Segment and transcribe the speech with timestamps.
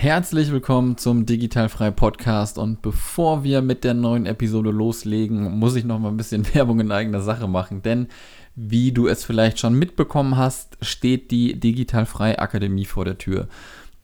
[0.00, 5.84] Herzlich willkommen zum Digitalfrei Podcast und bevor wir mit der neuen Episode loslegen, muss ich
[5.84, 8.06] noch mal ein bisschen Werbung in eigener Sache machen, denn
[8.54, 13.48] wie du es vielleicht schon mitbekommen hast, steht die Digitalfrei Akademie vor der Tür.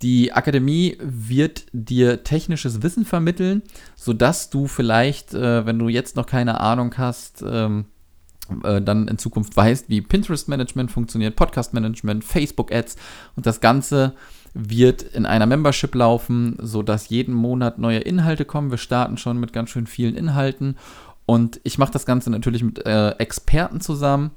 [0.02, 3.62] Die Akademie wird dir technisches Wissen vermitteln,
[3.94, 7.84] sodass du vielleicht, äh, wenn du jetzt noch keine Ahnung hast, ähm,
[8.64, 12.96] äh, dann in Zukunft weißt, wie Pinterest-Management funktioniert, Podcast-Management, Facebook-Ads
[13.36, 14.14] und das Ganze
[14.54, 18.70] wird in einer Membership laufen, sodass jeden Monat neue Inhalte kommen.
[18.70, 20.76] Wir starten schon mit ganz schön vielen Inhalten
[21.26, 24.30] und ich mache das Ganze natürlich mit äh, Experten zusammen.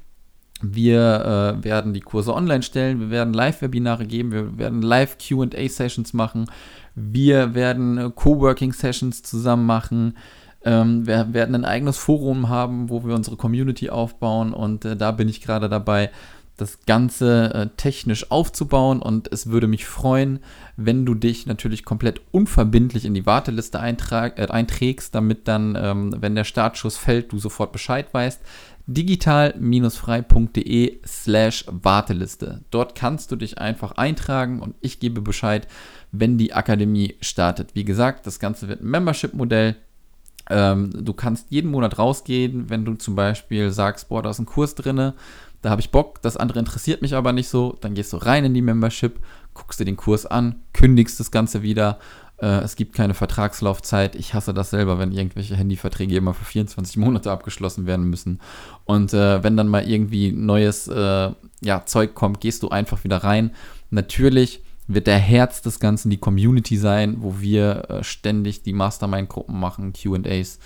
[0.61, 6.49] Wir äh, werden die Kurse online stellen, wir werden Live-Webinare geben, wir werden Live-QA-Sessions machen,
[6.95, 10.17] wir werden äh, Coworking-Sessions zusammen machen.
[10.65, 15.11] Ähm, wir werden ein eigenes Forum haben, wo wir unsere Community aufbauen und äh, da
[15.11, 16.09] bin ich gerade dabei,
[16.57, 20.39] das Ganze äh, technisch aufzubauen und es würde mich freuen,
[20.75, 26.15] wenn du dich natürlich komplett unverbindlich in die Warteliste eintrag, äh, einträgst, damit dann, ähm,
[26.19, 28.41] wenn der Startschuss fällt, du sofort Bescheid weißt.
[28.87, 32.63] digital-frei.de slash Warteliste.
[32.71, 35.67] Dort kannst du dich einfach eintragen und ich gebe Bescheid,
[36.11, 37.75] wenn die Akademie startet.
[37.75, 39.75] Wie gesagt, das Ganze wird ein Membership-Modell.
[40.49, 44.45] Ähm, du kannst jeden Monat rausgehen, wenn du zum Beispiel sagst, boah, da ist ein
[44.45, 45.15] Kurs drinne
[45.61, 48.45] da habe ich Bock, das andere interessiert mich aber nicht so, dann gehst du rein
[48.45, 49.19] in die Membership,
[49.53, 51.99] guckst dir den Kurs an, kündigst das Ganze wieder.
[52.37, 54.15] Äh, es gibt keine Vertragslaufzeit.
[54.15, 58.39] Ich hasse das selber, wenn irgendwelche Handyverträge immer für 24 Monate abgeschlossen werden müssen.
[58.85, 63.17] Und äh, wenn dann mal irgendwie neues äh, ja, Zeug kommt, gehst du einfach wieder
[63.17, 63.51] rein.
[63.89, 69.59] Natürlich wird der Herz des Ganzen die Community sein, wo wir äh, ständig die Mastermind-Gruppen
[69.59, 70.59] machen, QAs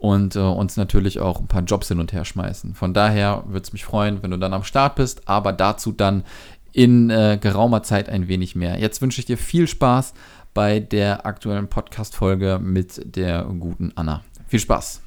[0.00, 2.74] und äh, uns natürlich auch ein paar Jobs hin und her schmeißen.
[2.74, 6.24] Von daher würde es mich freuen, wenn du dann am Start bist, aber dazu dann
[6.72, 8.78] in äh, geraumer Zeit ein wenig mehr.
[8.78, 10.14] Jetzt wünsche ich dir viel Spaß
[10.54, 14.22] bei der aktuellen Podcast-Folge mit der guten Anna.
[14.48, 15.02] Viel Spaß!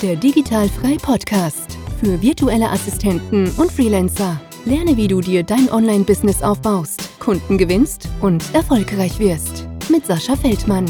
[0.00, 4.40] Der Digitalfrei Podcast für virtuelle Assistenten und Freelancer.
[4.64, 9.68] Lerne, wie du dir dein Online-Business aufbaust, Kunden gewinnst und erfolgreich wirst.
[9.90, 10.86] Mit Sascha Feldmann.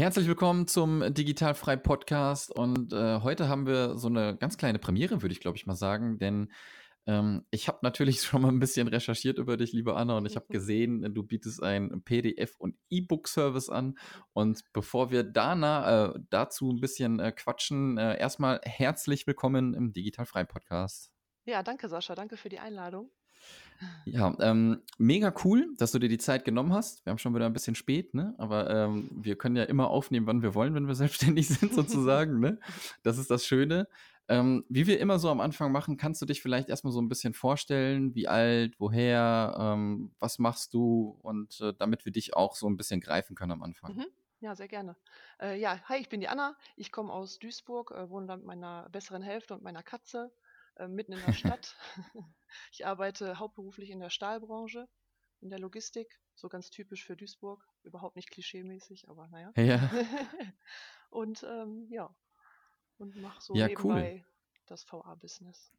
[0.00, 5.20] Herzlich willkommen zum Digitalfrei Podcast und äh, heute haben wir so eine ganz kleine Premiere,
[5.20, 6.50] würde ich glaube ich mal sagen, denn
[7.06, 10.36] ähm, ich habe natürlich schon mal ein bisschen recherchiert über dich, liebe Anna, und ich
[10.36, 13.98] habe gesehen, du bietest einen PDF- und E-Book-Service an.
[14.32, 19.92] Und bevor wir dana, äh, dazu ein bisschen äh, quatschen, äh, erstmal herzlich willkommen im
[19.92, 21.12] Digitalfrei Podcast.
[21.44, 23.10] Ja, danke Sascha, danke für die Einladung.
[24.04, 27.04] Ja, ähm, mega cool, dass du dir die Zeit genommen hast.
[27.04, 28.34] Wir haben schon wieder ein bisschen spät, ne?
[28.38, 32.40] Aber ähm, wir können ja immer aufnehmen, wann wir wollen, wenn wir selbstständig sind, sozusagen,
[32.40, 32.58] ne?
[33.02, 33.88] Das ist das Schöne.
[34.28, 37.08] Ähm, wie wir immer so am Anfang machen, kannst du dich vielleicht erstmal so ein
[37.08, 42.54] bisschen vorstellen, wie alt, woher, ähm, was machst du und äh, damit wir dich auch
[42.54, 43.96] so ein bisschen greifen können am Anfang.
[43.96, 44.06] Mhm.
[44.40, 44.96] Ja, sehr gerne.
[45.40, 46.56] Äh, ja, hi, ich bin die Anna.
[46.76, 50.30] Ich komme aus Duisburg, äh, wohne da mit meiner besseren Hälfte und meiner Katze
[50.80, 51.76] äh, mitten in der Stadt.
[52.72, 54.88] ich arbeite hauptberuflich in der Stahlbranche,
[55.40, 59.52] in der Logistik, so ganz typisch für Duisburg, überhaupt nicht klischeemäßig, aber naja.
[59.56, 59.90] Ja.
[61.10, 62.14] und ähm, ja,
[62.98, 64.24] und mache so Ja, nebenbei cool.
[64.66, 65.72] das VA-Business.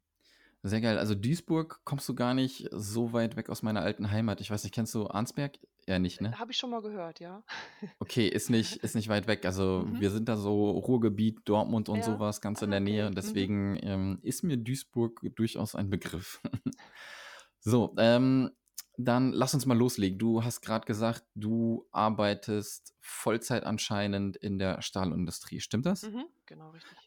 [0.64, 0.98] Sehr geil.
[0.98, 4.40] Also Duisburg kommst du gar nicht so weit weg aus meiner alten Heimat.
[4.40, 5.58] Ich weiß nicht, kennst du Arnsberg?
[5.88, 6.38] Ja, nicht, ne?
[6.38, 7.42] Habe ich schon mal gehört, ja.
[7.98, 9.44] Okay, ist nicht, ist nicht weit weg.
[9.44, 10.00] Also Mhm.
[10.00, 12.04] wir sind da so Ruhrgebiet, Dortmund und Ja.
[12.04, 12.94] sowas, ganz in Ah, der Nähe.
[13.00, 13.06] okay.
[13.06, 13.14] Und Mhm.
[13.16, 16.40] deswegen ähm, ist mir Duisburg durchaus ein Begriff.
[17.64, 18.50] So, ähm,
[18.96, 20.18] dann lass uns mal loslegen.
[20.18, 25.60] Du hast gerade gesagt, du arbeitest Vollzeit anscheinend in der Stahlindustrie.
[25.60, 26.02] Stimmt das?
[26.02, 26.24] Mhm.
[26.46, 26.98] Genau, richtig.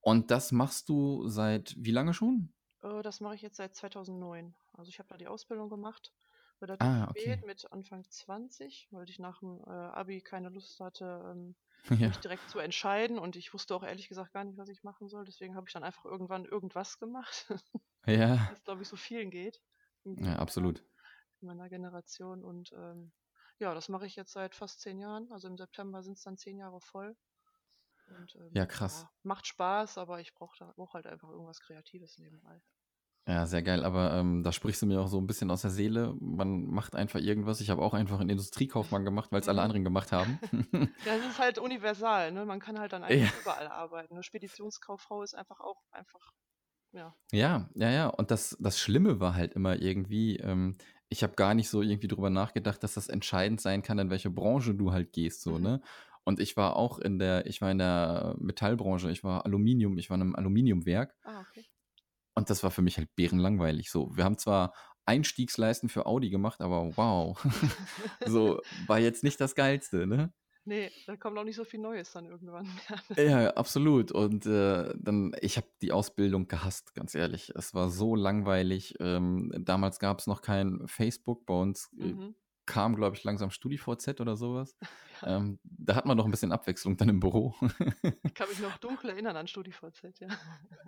[0.00, 2.52] Und das machst du seit wie lange schon?
[2.82, 4.56] Äh, das mache ich jetzt seit 2009.
[4.72, 6.14] Also ich habe da die Ausbildung gemacht,
[6.60, 7.44] relativ Ah, spät, okay.
[7.44, 11.56] mit Anfang 20, weil ich nach dem äh, Abi keine Lust hatte, ähm,
[12.00, 14.82] Ja, mich direkt zu entscheiden und ich wusste auch ehrlich gesagt gar nicht, was ich
[14.84, 15.24] machen soll.
[15.24, 17.46] Deswegen habe ich dann einfach irgendwann irgendwas gemacht,
[18.06, 19.62] ja, es glaube ich so vielen geht
[20.16, 20.84] ja, absolut.
[21.40, 22.44] in meiner Generation.
[22.44, 23.12] Und ähm,
[23.58, 25.30] ja, das mache ich jetzt seit fast zehn Jahren.
[25.32, 27.16] Also im September sind es dann zehn Jahre voll.
[28.08, 29.02] Und ähm, Ja, krass.
[29.02, 32.62] ja, macht Spaß, aber ich brauche da brauch halt einfach irgendwas Kreatives nebenbei.
[33.26, 35.70] Ja, sehr geil, aber ähm, da sprichst du mir auch so ein bisschen aus der
[35.70, 36.14] Seele.
[36.18, 37.60] Man macht einfach irgendwas.
[37.60, 40.40] Ich habe auch einfach einen Industriekaufmann gemacht, weil es alle anderen gemacht haben.
[41.04, 42.44] Ja, es ist halt universal, ne?
[42.44, 44.14] Man kann halt dann Ja, einfach überall arbeiten.
[44.14, 46.32] Eine Speditionskauffrau ist einfach auch einfach,
[46.92, 47.16] ja.
[47.32, 48.06] ja, ja, ja.
[48.08, 50.76] Und das, das Schlimme war halt immer irgendwie, ähm,
[51.08, 54.30] ich habe gar nicht so irgendwie drüber nachgedacht, dass das entscheidend sein kann, in welche
[54.30, 55.62] Branche du halt gehst, so, Mhm.
[55.62, 55.80] ne?
[56.28, 60.10] Und ich war auch in der, ich war in der Metallbranche, ich war Aluminium, ich
[60.10, 61.14] war in einem Aluminiumwerk.
[61.24, 61.64] Ah, okay.
[62.34, 63.90] Und das war für mich halt bärenlangweilig.
[63.90, 64.74] So, wir haben zwar
[65.06, 67.42] Einstiegsleisten für Audi gemacht, aber wow.
[68.26, 70.34] so, war jetzt nicht das Geilste, ne?
[70.66, 72.68] Nee, da kommt auch nicht so viel Neues dann irgendwann.
[73.16, 74.12] Ja, absolut.
[74.12, 77.52] Und äh, dann, ich habe die Ausbildung gehasst, ganz ehrlich.
[77.54, 78.96] Es war so langweilig.
[79.00, 81.46] Ähm, damals gab es noch kein Facebook.
[81.46, 82.34] Bei uns äh, Mhm.
[82.68, 84.76] Kam, glaube ich, langsam StudiVZ oder sowas.
[85.22, 85.36] Ja.
[85.38, 87.52] Ähm, da hat man noch ein bisschen Abwechslung dann im Büro.
[88.22, 90.28] Ich kann mich noch dunkel erinnern an StudiVZ, ja.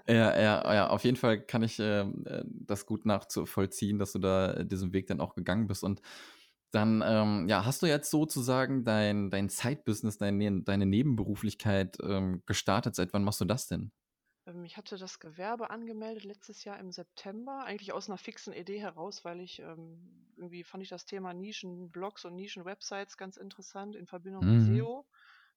[0.07, 4.21] Ja, ja, ja, auf jeden Fall kann ich ähm, äh, das gut nachzuvollziehen, dass du
[4.21, 5.83] da äh, diesen Weg dann auch gegangen bist.
[5.83, 6.01] Und
[6.71, 12.95] dann, ähm, ja, hast du jetzt sozusagen dein, dein Side-Business, dein, deine Nebenberuflichkeit ähm, gestartet.
[12.95, 13.91] Seit wann machst du das denn?
[14.51, 18.81] Ähm, Ich hatte das Gewerbe angemeldet letztes Jahr im September, eigentlich aus einer fixen Idee
[18.81, 24.07] heraus, weil ich ähm, irgendwie fand ich das Thema Nischenblogs und Nischenwebsites ganz interessant in
[24.07, 24.61] Verbindung mit Mhm.
[24.61, 25.07] SEO.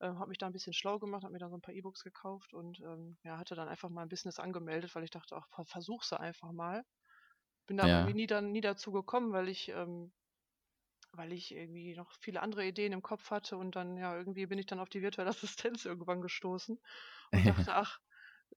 [0.01, 2.04] Ähm, habe mich da ein bisschen schlau gemacht, habe mir dann so ein paar E-Books
[2.04, 5.48] gekauft und ähm, ja, hatte dann einfach mal ein Business angemeldet, weil ich dachte, ach,
[5.50, 6.86] ver- versuch's einfach mal.
[7.68, 8.16] Bin da aber irgendwie Ja.
[8.16, 10.13] nie, dann, nie dazu gekommen, weil ich, ähm,
[11.12, 14.57] weil ich irgendwie noch viele andere Ideen im Kopf hatte und dann, ja, irgendwie bin
[14.60, 16.80] ich dann auf die virtuelle Assistenz irgendwann gestoßen
[17.34, 18.00] und dachte, ach,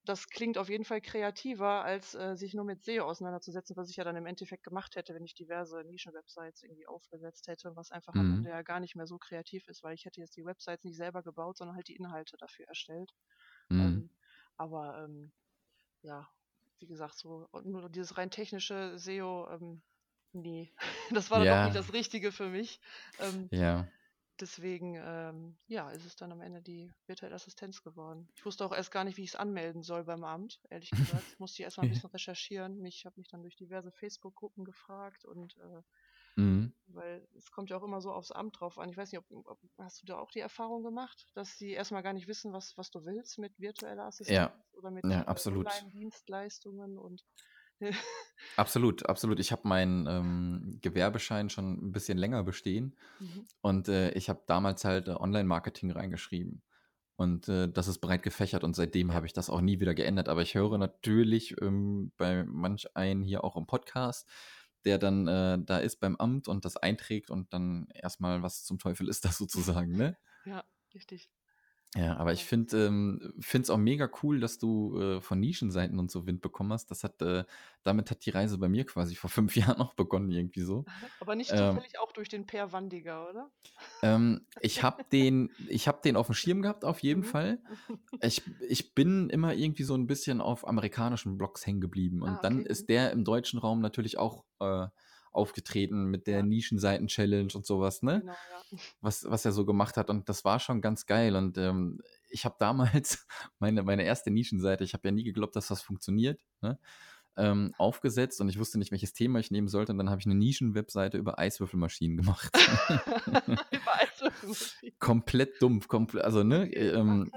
[0.03, 3.97] das klingt auf jeden Fall kreativer, als äh, sich nur mit SEO auseinanderzusetzen, was ich
[3.97, 8.17] ja dann im Endeffekt gemacht hätte, wenn ich diverse Nischenwebsites irgendwie aufgesetzt hätte, was einfach
[8.17, 8.31] am Mhm.
[8.31, 10.97] Ende ja gar nicht mehr so kreativ ist, weil ich hätte jetzt die Websites nicht
[10.97, 13.11] selber gebaut, sondern halt die Inhalte dafür erstellt.
[13.69, 14.01] Mhm.
[14.01, 14.11] Ähm,
[14.57, 15.33] aber ähm,
[16.01, 16.29] ja,
[16.79, 19.83] wie gesagt, so nur dieses rein technische SEO, ähm,
[20.33, 20.73] nee,
[21.11, 22.79] das war dann doch nicht Ja, das Richtige für mich.
[23.19, 23.91] Ähm, ja.
[24.41, 28.29] Deswegen, ähm, ja, ist es dann am Ende die virtuelle Assistenz geworden.
[28.35, 31.39] Ich wusste auch erst gar nicht, wie ich es anmelden soll beim Amt, ehrlich gesagt.
[31.39, 32.83] Musste ich erst mal ein bisschen recherchieren.
[32.85, 35.81] Ich habe mich dann durch diverse Facebook-Gruppen gefragt und äh,
[36.37, 36.71] Mhm.
[36.87, 38.89] weil es kommt ja auch immer so aufs Amt drauf an.
[38.89, 42.01] Ich weiß nicht, ob, ob hast du da auch die Erfahrung gemacht, dass sie erstmal
[42.03, 45.25] gar nicht wissen, was, was du willst mit virtueller Assistenz Ja, oder mit ja, äh,
[45.25, 45.67] absolut.
[45.67, 47.25] Online-Dienstleistungen und
[48.55, 49.39] Absolut, absolut.
[49.39, 53.45] Ich habe meinen ähm, Gewerbeschein schon ein bisschen länger bestehen Mhm.
[53.61, 56.61] und äh, ich habe damals halt äh, Online-Marketing reingeschrieben.
[57.17, 60.29] Und äh, das ist breit gefächert und seitdem habe ich das auch nie wieder geändert.
[60.29, 64.29] Aber ich höre natürlich ähm, bei manch einen hier auch im Podcast,
[64.85, 68.77] der dann äh, da ist beim Amt und das einträgt und dann erstmal, was zum
[68.79, 70.15] Teufel ist das sozusagen, ne?
[70.45, 70.63] Ja,
[70.93, 71.29] richtig.
[71.95, 75.97] Ja, aber ich finde ähm, finde es auch mega cool, dass du äh, von Nischenseiten
[75.99, 76.91] und so Wind bekommen hast.
[76.91, 77.45] Das hat, äh,
[77.83, 80.85] damit hat die Reise bei mir quasi vor fünf Jahren auch begonnen, irgendwie so.
[81.19, 83.51] Aber nicht Ähm, zufällig auch durch den Per Wandiger, oder?
[84.01, 87.23] ähm, ich habe den, ich hab den auf dem Schirm gehabt, auf jeden Mhm.
[87.23, 87.59] Fall.
[88.21, 92.21] Ich, ich bin immer irgendwie so ein bisschen auf amerikanischen Blogs hängen geblieben.
[92.23, 92.67] Und Ah, dann okay.
[92.73, 92.87] Mhm.
[92.87, 94.87] ist der im deutschen Raum natürlich auch äh,
[95.37, 98.21] aufgetreten mit der Ja, Nischenseiten-Challenge und sowas, ne?
[98.21, 98.77] genau, ja.
[99.01, 100.09] was, was er so gemacht hat.
[100.09, 101.35] Und das war schon ganz geil.
[101.35, 103.25] Und ähm, ich habe damals
[103.59, 106.79] meine, meine erste Nischenseite, ich habe ja nie geglaubt, dass das funktioniert, ne?
[107.37, 109.91] ähm, aufgesetzt und ich wusste nicht, welches Thema ich nehmen sollte.
[109.91, 112.51] Und dann habe ich eine Nischenwebseite über Eiswürfelmaschinen gemacht.
[113.71, 114.99] Über Eiswürfelmaschinen.
[114.99, 116.69] komplett dumpf, komplett, also ne.
[116.73, 117.31] Ach, ähm,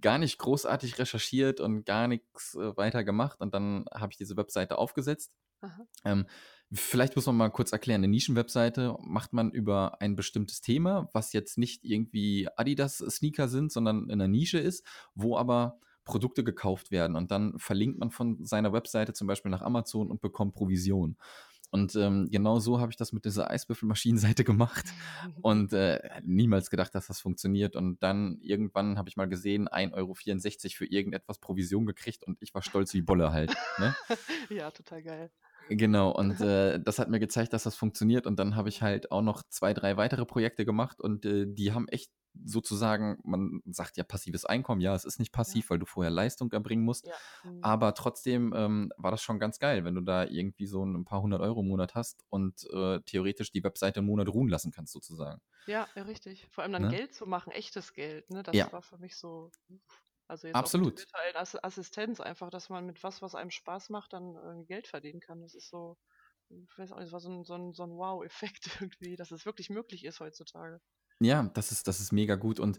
[0.00, 3.40] gar nicht großartig recherchiert und gar nichts äh, weiter gemacht.
[3.40, 5.32] Und dann habe ich diese Webseite aufgesetzt.
[6.04, 6.26] Ähm,
[6.72, 11.32] vielleicht muss man mal kurz erklären, eine Nischenwebseite macht man über ein bestimmtes Thema, was
[11.32, 14.84] jetzt nicht irgendwie Adidas-Sneaker sind, sondern in einer Nische ist,
[15.14, 17.16] wo aber Produkte gekauft werden.
[17.16, 21.16] Und dann verlinkt man von seiner Webseite zum Beispiel nach Amazon und bekommt Provision.
[21.70, 24.84] Und ähm, genau so habe ich das mit dieser Eiswürfelmaschinenseite gemacht
[25.40, 27.76] und äh, niemals gedacht, dass das funktioniert.
[27.76, 32.52] Und dann irgendwann habe ich mal gesehen, 1,64 Euro für irgendetwas Provision gekriegt und ich
[32.54, 33.54] war stolz wie Bolle halt.
[33.78, 33.96] Ne?
[34.50, 35.30] ja, total geil.
[35.68, 38.26] Genau, und äh, das hat mir gezeigt, dass das funktioniert.
[38.26, 41.72] Und dann habe ich halt auch noch zwei, drei weitere Projekte gemacht und äh, die
[41.72, 42.10] haben echt
[42.44, 46.50] sozusagen, man sagt ja passives Einkommen, ja, es ist nicht passiv, weil du vorher Leistung
[46.52, 47.18] erbringen musst, Ja.
[47.42, 47.60] Mhm.
[47.60, 51.22] aber trotzdem ähm, war das schon ganz geil, wenn du da irgendwie so ein paar
[51.22, 54.92] hundert Euro im Monat hast und äh, theoretisch die Webseite einen Monat ruhen lassen kannst,
[54.92, 55.40] sozusagen.
[55.66, 56.46] Ja, ja, richtig.
[56.50, 56.88] Vor allem dann Ne?
[56.88, 58.42] Geld zu machen, echtes Geld, ne?
[58.44, 59.50] Das Ja, war für mich so,
[60.32, 61.04] also jetzt auch mit absolut.
[61.34, 65.20] Ass Assistenz einfach, dass man mit was, was einem Spaß macht, dann irgendwie Geld verdienen
[65.20, 65.42] kann.
[65.42, 65.98] Das ist so,
[66.48, 69.30] ich weiß auch nicht, das war so ein, so ein, so ein Wow-Effekt irgendwie, dass
[69.30, 70.80] es wirklich möglich ist heutzutage.
[71.20, 72.58] Ja, das ist, das ist mega gut.
[72.58, 72.78] Und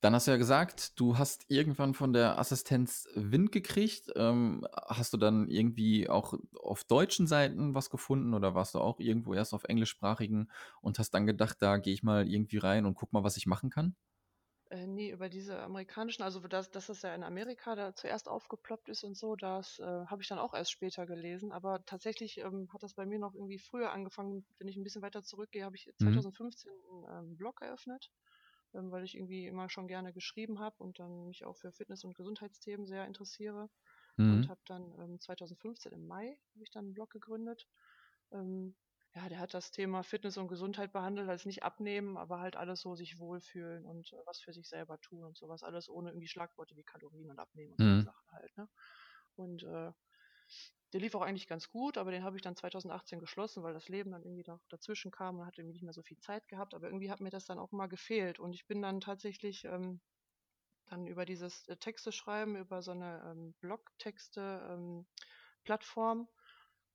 [0.00, 4.12] dann hast du ja gesagt, du hast irgendwann von der Assistenz Wind gekriegt.
[4.14, 9.00] Ähm, hast du dann irgendwie auch auf deutschen Seiten was gefunden oder warst du auch
[9.00, 12.94] irgendwo erst auf englischsprachigen und hast dann gedacht, da gehe ich mal irgendwie rein und
[12.94, 13.96] guck mal, was ich machen kann?
[14.72, 18.88] Äh, nee, über diese amerikanischen, also dass, dass das ja in Amerika da zuerst aufgeploppt
[18.88, 21.52] ist und so, das äh, habe ich dann auch erst später gelesen.
[21.52, 24.46] Aber tatsächlich ähm, hat das bei mir noch irgendwie früher angefangen.
[24.58, 26.22] Wenn ich ein bisschen weiter zurückgehe, habe ich Mhm.
[26.26, 28.10] 2015 einen ähm, Blog eröffnet,
[28.74, 32.04] ähm, weil ich irgendwie immer schon gerne geschrieben habe und dann mich auch für Fitness-
[32.04, 33.68] und Gesundheitsthemen sehr interessiere.
[34.26, 34.50] und Mhm.
[34.50, 37.68] habe dann ähm, 2015 im Mai habe ich dann einen Blog gegründet.
[39.14, 42.56] Ähm, ja, der hat das Thema Fitness und Gesundheit behandelt, als nicht abnehmen, aber halt
[42.56, 45.62] alles so sich wohlfühlen und äh, was für sich selber tun und sowas.
[45.62, 47.98] Alles ohne irgendwie Schlagworte wie Kalorien und Abnehmen und so Mhm.
[47.98, 48.68] Sachen halt, ne?
[49.36, 49.92] Und äh,
[50.92, 53.88] der lief auch eigentlich ganz gut, aber den habe ich dann 2018 geschlossen, weil das
[53.88, 56.74] Leben dann irgendwie noch dazwischen kam und hatte irgendwie nicht mehr so viel Zeit gehabt.
[56.74, 58.38] Aber irgendwie hat mir das dann auch mal gefehlt.
[58.38, 60.00] Und ich bin dann tatsächlich ähm,
[60.86, 66.28] dann über dieses äh, Texte schreiben, über so eine ähm, Blogtexte-Plattform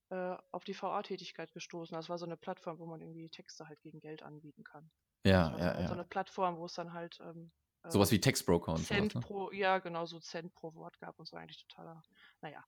[0.09, 1.95] äh, auf die VA-Tätigkeit gestoßen.
[1.95, 4.91] Das war so eine Plattform, wo man irgendwie Texte halt gegen Geld anbieten kann.
[5.23, 5.95] Ja, ja, halt so ja.
[5.95, 7.51] eine Plattform, wo es dann halt ähm,
[7.89, 9.21] Sowas äh, wie Textbroker und sowas, Cent ne?
[9.21, 12.05] pro, ja genau, so Cent pro Wort gab und so eigentlich totaler,
[12.41, 12.65] naja,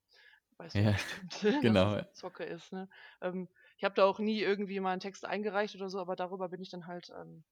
[0.57, 1.33] weißt du Ja, bestimmt,
[1.65, 1.95] dass genau.
[1.95, 2.89] das Zocke ist, ne?
[3.21, 6.49] Ähm, ich habe da auch nie irgendwie mal einen Text eingereicht oder so, aber darüber
[6.49, 7.45] bin ich dann halt ähm,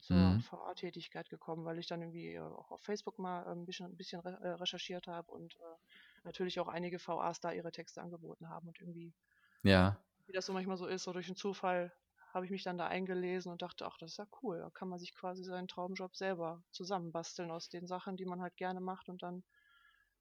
[0.00, 0.40] zur Mhm.
[0.40, 3.96] VA-Tätigkeit gekommen, weil ich dann irgendwie äh, auch auf Facebook mal ähm, ein bisschen, ein
[3.96, 5.76] bisschen re äh, recherchiert habe und äh,
[6.24, 9.14] natürlich auch einige VAs da ihre Texte angeboten haben und irgendwie,
[9.62, 10.02] Ja.
[10.26, 11.92] wie das so manchmal so ist, so durch einen Zufall
[12.32, 14.88] habe ich mich dann da eingelesen und dachte, ach, das ist ja cool, da kann
[14.88, 19.08] man sich quasi seinen Traumjob selber zusammenbasteln aus den Sachen, die man halt gerne macht
[19.10, 19.44] und dann,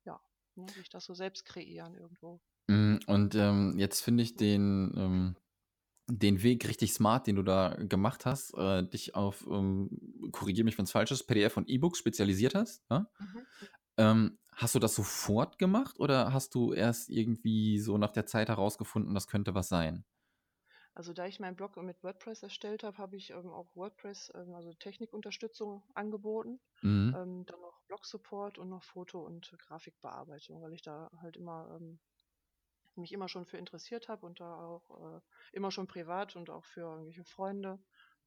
[0.05, 0.21] ja,
[0.55, 2.41] ne, sich das so selbst kreieren irgendwo.
[2.69, 5.35] Mm, Und ähm, jetzt finde ich den, ähm,
[6.09, 10.77] den Weg richtig smart, den du da gemacht hast, äh, dich auf, ähm, korrigiere mich,
[10.77, 12.83] wenn es falsch ist, PDF und E-Books spezialisiert hast.
[12.91, 13.09] Ja?
[13.19, 13.45] Mhm.
[13.99, 18.49] Ähm, hast du das sofort gemacht oder hast du erst irgendwie so nach der Zeit
[18.49, 20.05] herausgefunden, das könnte was sein?
[20.93, 24.53] Also da ich meinen Blog mit WordPress erstellt habe, habe ich ähm, auch WordPress, ähm,
[24.53, 26.59] also Technikunterstützung angeboten.
[26.81, 27.15] Mhm.
[27.15, 31.99] Ähm, dann noch Blog-Support und noch Foto- und Grafikbearbeitung, weil ich da halt immer ähm,
[32.95, 35.21] mich immer schon für interessiert habe und da auch äh,
[35.53, 37.79] immer schon privat und auch für irgendwelche Freunde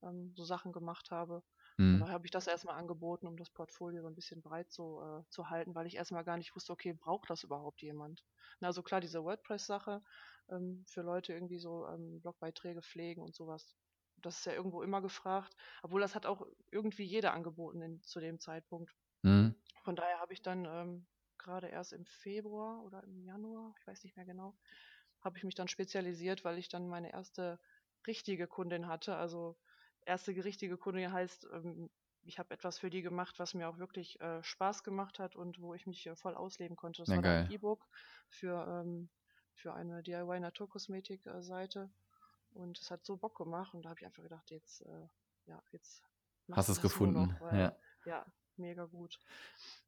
[0.02, 1.44] ähm, so Sachen gemacht habe.
[1.78, 2.02] Mhm.
[2.02, 5.28] daher habe ich das erstmal angeboten, um das Portfolio so ein bisschen breit so äh,
[5.30, 8.24] zu halten, weil ich erstmal gar nicht wusste, okay, braucht das überhaupt jemand?
[8.60, 10.02] Na, also klar, diese WordPress-Sache
[10.50, 13.76] ähm, für Leute irgendwie so ähm, Blogbeiträge pflegen und sowas.
[14.16, 18.20] Das ist ja irgendwo immer gefragt, obwohl das hat auch irgendwie jeder angeboten in, zu
[18.20, 18.94] dem Zeitpunkt.
[19.24, 19.54] Mhm.
[19.84, 24.02] Von daher habe ich dann ähm, gerade erst im Februar oder im Januar, ich weiß
[24.04, 24.56] nicht mehr genau,
[25.20, 27.60] habe ich mich dann spezialisiert, weil ich dann meine erste
[28.06, 29.16] richtige Kundin hatte.
[29.16, 29.58] Also
[30.06, 31.90] erste richtige Kundin heißt, ähm,
[32.24, 35.60] ich habe etwas für die gemacht, was mir auch wirklich äh, Spaß gemacht hat und
[35.60, 37.02] wo ich mich äh, voll ausleben konnte.
[37.02, 37.50] Das Na war ein.
[37.50, 37.86] E-Book
[38.28, 39.08] für, ähm,
[39.54, 41.90] für eine DIY Naturkosmetik-Seite.
[42.54, 45.08] Und es hat so Bock gemacht und da habe ich einfach gedacht, jetzt, äh,
[45.46, 46.02] ja, jetzt
[46.50, 47.22] Hast du es gefunden.
[47.22, 47.76] noch, weil, Ja.
[48.04, 49.18] ja, mega gut.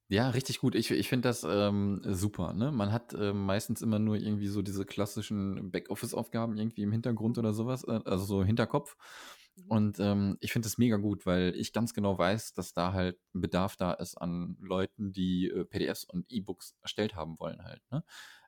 [0.08, 0.74] Ja, richtig gut.
[0.74, 2.52] Ich, ich finde das ähm, super.
[2.52, 2.70] Ne?
[2.70, 7.52] Man hat ähm, meistens immer nur irgendwie so diese klassischen Backoffice-Aufgaben irgendwie im Hintergrund oder
[7.52, 8.96] sowas, äh, also so Hinterkopf.
[9.56, 9.70] Mhm.
[9.70, 13.18] Und ähm, ich finde das mega gut, weil ich ganz genau weiß, dass da halt
[13.34, 17.80] ein Bedarf da ist an Leuten, die äh, PDFs und E-Books erstellt haben wollen halt.
[17.90, 18.04] Ne?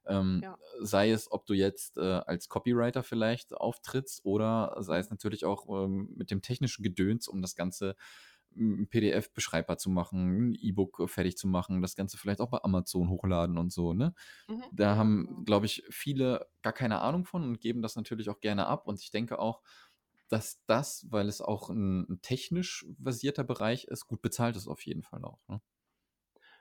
[0.06, 0.56] Ähm, Ja.
[0.80, 5.66] sei es, ob du jetzt äh, als Copywriter vielleicht auftrittst oder sei es natürlich auch
[5.86, 7.96] ähm, mit dem technischen Gedöns, um das Ganze
[8.88, 13.10] PDF beschreibbar zu machen, ein E-Book fertig zu machen, das Ganze vielleicht auch bei Amazon
[13.10, 14.14] hochladen und so, ne?
[14.48, 14.70] Mhm.
[14.70, 15.44] Da haben, genau.
[15.44, 18.86] glaube ich, viele gar keine Ahnung von und geben das natürlich auch gerne ab.
[18.88, 19.62] Und ich denke auch,
[20.28, 24.84] dass das, weil es auch ein, ein technisch versierter Bereich ist, gut bezahlt ist auf
[24.84, 25.40] jeden Fall auch.
[25.48, 25.60] Ne?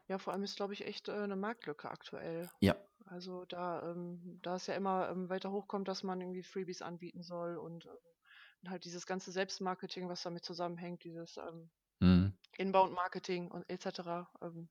[0.07, 2.49] Ja, vor allem ist, glaube ich, echt äh, eine Marktlücke aktuell.
[2.59, 6.81] Ja, Also da, ähm, da es ja immer ähm, weiter hochkommt, dass man irgendwie Freebies
[6.81, 11.69] anbieten soll und ähm, halt dieses ganze Selbstmarketing, was damit zusammenhängt, dieses ähm,
[11.99, 12.37] mhm.
[12.57, 14.27] Inbound-Marketing und etc.
[14.41, 14.69] Ähm,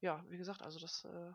[0.00, 1.32] ja, wie gesagt, also das, äh,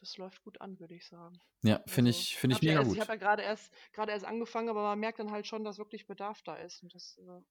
[0.00, 1.40] das läuft gut an, würde ich sagen.
[1.62, 3.00] ja, finde Also ich, finde ich ja mega erst, ich gut.
[3.00, 6.06] habe ja gerade erst, gerade erst angefangen, aber man merkt dann halt schon, dass wirklich
[6.06, 7.42] Bedarf da ist und das, äh,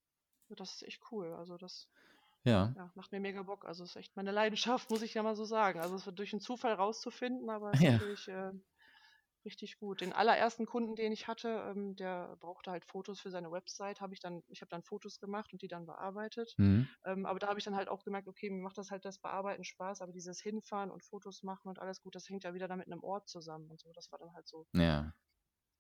[0.56, 1.34] das ist echt cool.
[1.34, 1.88] Also das
[2.44, 3.66] Ja, ja, macht mir mega Bock.
[3.66, 5.80] Also ist echt meine Leidenschaft, muss ich ja mal so sagen.
[5.80, 8.52] Also es wird durch einen Zufall rauszufinden, aber ist ja, natürlich äh,
[9.46, 10.02] richtig gut.
[10.02, 14.14] Den allerersten Kunden, den ich hatte, ähm, der brauchte halt Fotos für seine Website, habe
[14.14, 16.58] ich dann, ich habe dann Fotos gemacht und die dann bearbeitet.
[16.58, 16.88] mhm.
[17.06, 19.20] Ähm, aber da habe ich dann halt auch gemerkt, okay, mir macht das halt das
[19.20, 22.68] Bearbeiten Spaß, aber dieses Hinfahren und Fotos machen und alles gut, das hängt ja wieder
[22.68, 23.92] dann mit einem Ort zusammen und so.
[23.94, 25.14] Das war dann halt so, ja.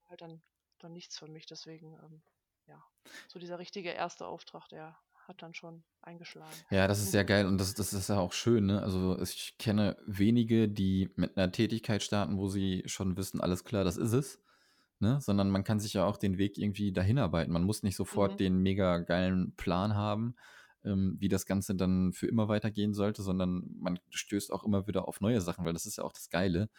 [0.08, 0.44] halt dann,
[0.80, 1.46] dann nichts für mich.
[1.46, 2.24] Deswegen, ähm,
[2.68, 2.84] ja,
[3.28, 6.56] so dieser richtige erste Auftrag, der hat dann schon eingeschlagen.
[6.70, 8.82] Ja, das ist sehr geil und das, das ist ja auch schön, ne?
[8.82, 13.84] Also ich kenne wenige, die mit einer Tätigkeit starten, wo sie schon wissen, alles klar,
[13.84, 14.40] das ist es.
[15.00, 15.20] Ne?
[15.20, 17.52] Sondern man kann sich ja auch den Weg irgendwie dahin arbeiten.
[17.52, 18.38] Man muss nicht sofort Mhm.
[18.38, 20.36] den mega geilen Plan haben,
[20.84, 25.08] ähm, wie das Ganze dann für immer weitergehen sollte, sondern man stößt auch immer wieder
[25.08, 26.70] auf neue Sachen, weil das ist ja auch das Geile.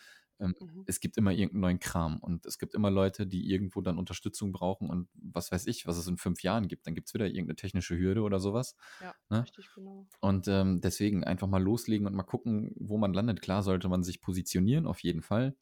[0.43, 0.87] Ähm, Mhm.
[0.87, 4.53] es gibt immer irgendeinen neuen Kram und es gibt immer Leute, die irgendwo dann Unterstützung
[4.53, 6.87] brauchen und was weiß ich, was es in fünf Jahren gibt.
[6.89, 8.77] Dann gibt es wieder irgendeine technische Hürde oder sowas.
[9.01, 9.47] Ja, Ne?
[9.47, 10.09] richtig, genau.
[10.21, 13.43] Und ähm, deswegen einfach mal loslegen und mal gucken, wo man landet.
[13.43, 15.57] Klar sollte man sich positionieren, auf jeden Fall.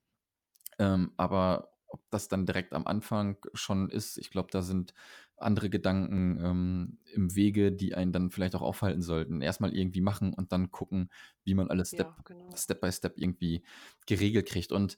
[0.78, 4.94] Ähm, aber ob das dann direkt am Anfang schon ist, ich glaube, da sind
[5.42, 9.42] andere Gedanken ähm, im Wege, die einen dann vielleicht auch aufhalten sollten.
[9.42, 11.10] Erstmal irgendwie machen und dann gucken,
[11.44, 12.56] wie man alles Step, Ja, genau.
[12.56, 13.64] Step by Step irgendwie
[14.06, 14.72] geregelt kriegt.
[14.72, 14.96] Und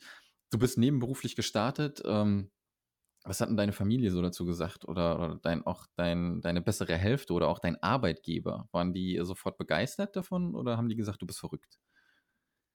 [0.50, 2.02] du bist nebenberuflich gestartet.
[2.04, 2.50] Ähm,
[3.24, 4.86] was hat denn deine Familie so dazu gesagt?
[4.88, 8.68] Oder, oder dein, auch dein, deine bessere Hälfte oder auch dein Arbeitgeber?
[8.72, 11.78] Waren die sofort begeistert davon oder haben die gesagt, du bist verrückt?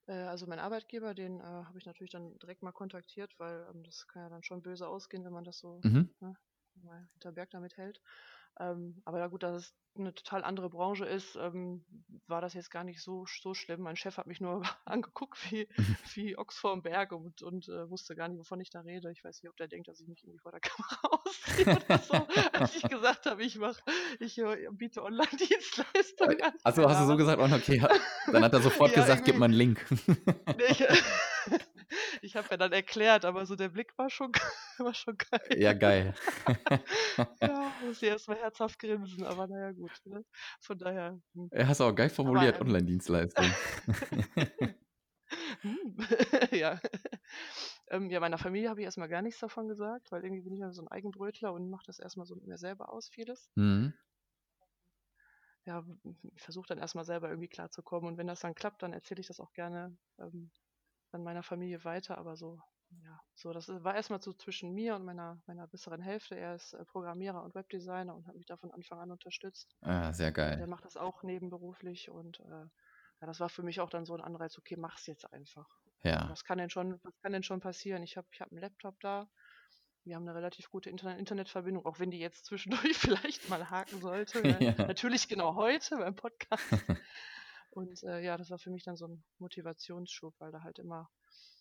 [0.07, 3.83] Äh, also mein Arbeitgeber, den äh, habe ich natürlich dann direkt mal kontaktiert, weil ähm,
[3.83, 6.07] das kann ja dann schon böse ausgehen, wenn man das so Mhm.
[6.19, 6.37] ne,
[6.83, 8.01] mal hinter Berg damit hält.
[8.59, 11.83] Ähm, aber ja gut, dass es eine total andere Branche ist, ähm,
[12.27, 13.81] war das jetzt gar nicht so, so schlimm.
[13.81, 15.67] Mein Chef hat mich nur angeguckt wie,
[16.15, 19.11] wie Ochs vorm Berg und, und äh, wusste gar nicht, wovon ich da rede.
[19.11, 21.97] Ich weiß nicht, ob der denkt, dass ich mich irgendwie vor der Kamera ausziehe oder
[21.99, 23.79] so, als ich gesagt habe, ich mach,
[24.19, 26.53] ich äh, biete Online-Dienstleistungen an.
[26.63, 27.83] Also hast du so gesagt, oh, okay,
[28.31, 29.85] dann hat er sofort Ja, gesagt, gib mal einen Link.
[30.69, 30.83] Ich
[32.21, 34.31] ich habe ja dann erklärt, aber so der Blick war schon,
[34.77, 35.57] war schon geil.
[35.59, 36.13] ja, geil.
[37.41, 39.91] Ja, muss ich erstmal herzhaft grinsen, aber naja, gut.
[40.05, 40.23] Ne?
[40.59, 41.19] Von daher.
[41.33, 41.49] hm.
[41.51, 43.45] Er hast auch geil formuliert, ähm, Online-Dienstleistung.
[45.61, 45.97] Hm,
[46.51, 46.79] ja.
[47.89, 50.59] ähm, ja, meiner Familie habe ich erstmal gar nichts davon gesagt, weil irgendwie bin ich
[50.59, 53.49] ja so ein Eigenbrötler und mache das erstmal so mit mir selber aus, vieles.
[53.55, 53.93] Mhm.
[55.65, 55.83] Ja,
[56.33, 59.27] ich versuche dann erstmal selber irgendwie klarzukommen und wenn das dann klappt, dann erzähle ich
[59.27, 60.49] das auch gerne ähm,
[61.11, 62.59] an meiner Familie weiter, aber so,
[63.03, 66.35] ja, so, das war erstmal so zwischen mir und meiner, meiner besseren Hälfte.
[66.35, 69.75] Er ist äh, Programmierer und Webdesigner und hat mich da von Anfang an unterstützt.
[69.81, 70.67] Ah, sehr Der geil.
[70.67, 72.65] macht das auch nebenberuflich und äh,
[73.19, 75.67] ja, das war für mich auch dann so ein Anreiz, okay, mach's jetzt einfach.
[76.03, 76.29] Ja.
[76.29, 78.03] Was kann denn schon, was kann denn schon passieren?
[78.03, 79.27] Ich habe ich hab einen Laptop da.
[80.03, 83.99] Wir haben eine relativ gute Internet Internetverbindung, auch wenn die jetzt zwischendurch vielleicht mal haken
[84.01, 84.41] sollte.
[84.61, 84.87] Ja.
[84.87, 86.63] Natürlich genau heute beim Podcast.
[87.77, 91.11] Und äh, ja, das war für mich dann so ein Motivationsschub, weil da halt immer,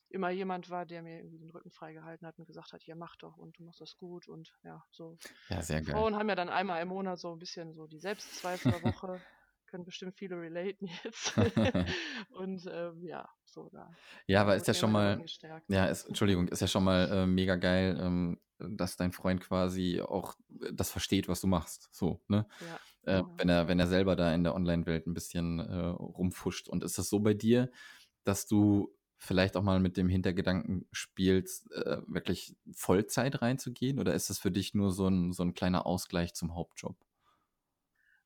[0.08, 3.16] immer jemand war, der mir irgendwie den Rücken freigehalten hat und gesagt hat, ja, mach
[3.16, 5.18] doch und du machst das gut und ja, so.
[5.50, 5.94] Ja, sehr geil.
[5.94, 9.20] Frauen haben ja dann einmal im Monat so ein bisschen so die Selbstzweiflerwoche.
[9.76, 11.36] Können bestimmt viele relaten jetzt.
[12.30, 13.90] und ähm, ja, so da.
[14.26, 15.22] Ja, aber ist ja schon mal,
[15.68, 20.00] ja, ist, Entschuldigung, ist ja schon mal äh, mega geil, ähm, dass dein Freund quasi
[20.00, 21.90] auch das versteht, was du machst.
[21.92, 22.46] So, ne?
[22.58, 23.34] Ja, Äh, genau.
[23.36, 26.70] wenn er, wenn er selber da in der Online-Welt ein bisschen äh, rumfuscht.
[26.70, 27.70] Und ist das so bei dir,
[28.24, 33.98] dass du vielleicht auch mal mit dem Hintergedanken spielst, äh, wirklich Vollzeit reinzugehen?
[33.98, 36.96] Oder ist das für dich nur so ein, so ein kleiner Ausgleich zum Hauptjob?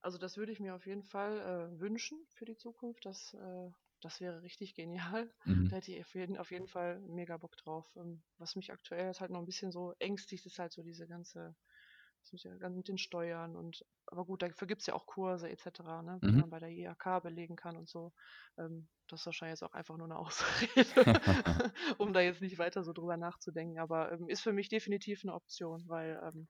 [0.03, 1.39] Also das würde ich mir auf jeden Fall
[1.75, 3.05] äh, wünschen für die Zukunft.
[3.05, 5.33] Das, äh, das wäre richtig genial.
[5.47, 5.71] Mhm.
[5.71, 7.87] Da hätte ich auf jeden, auf jeden Fall mega Bock drauf.
[7.97, 11.07] Ähm, was mich aktuell jetzt halt noch ein bisschen so ängstigt, ist halt so diese
[11.07, 11.55] ganze,
[12.33, 16.23] das mit, den Steuern und aber gut, dafür gibt es ja auch Kurse etc., ne,
[16.27, 16.41] die Mhm.
[16.41, 18.13] man bei der IHK belegen kann und so.
[18.59, 20.85] Ähm, das ist wahrscheinlich jetzt auch einfach nur eine Ausrede,
[21.99, 23.79] um da jetzt nicht weiter so drüber nachzudenken.
[23.79, 26.49] Aber ähm, ist für mich definitiv eine Option, weil ähm,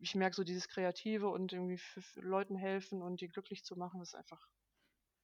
[0.00, 4.00] ich merke so dieses Kreative und irgendwie für, Leuten helfen und die glücklich zu machen,
[4.00, 4.48] das ist einfach,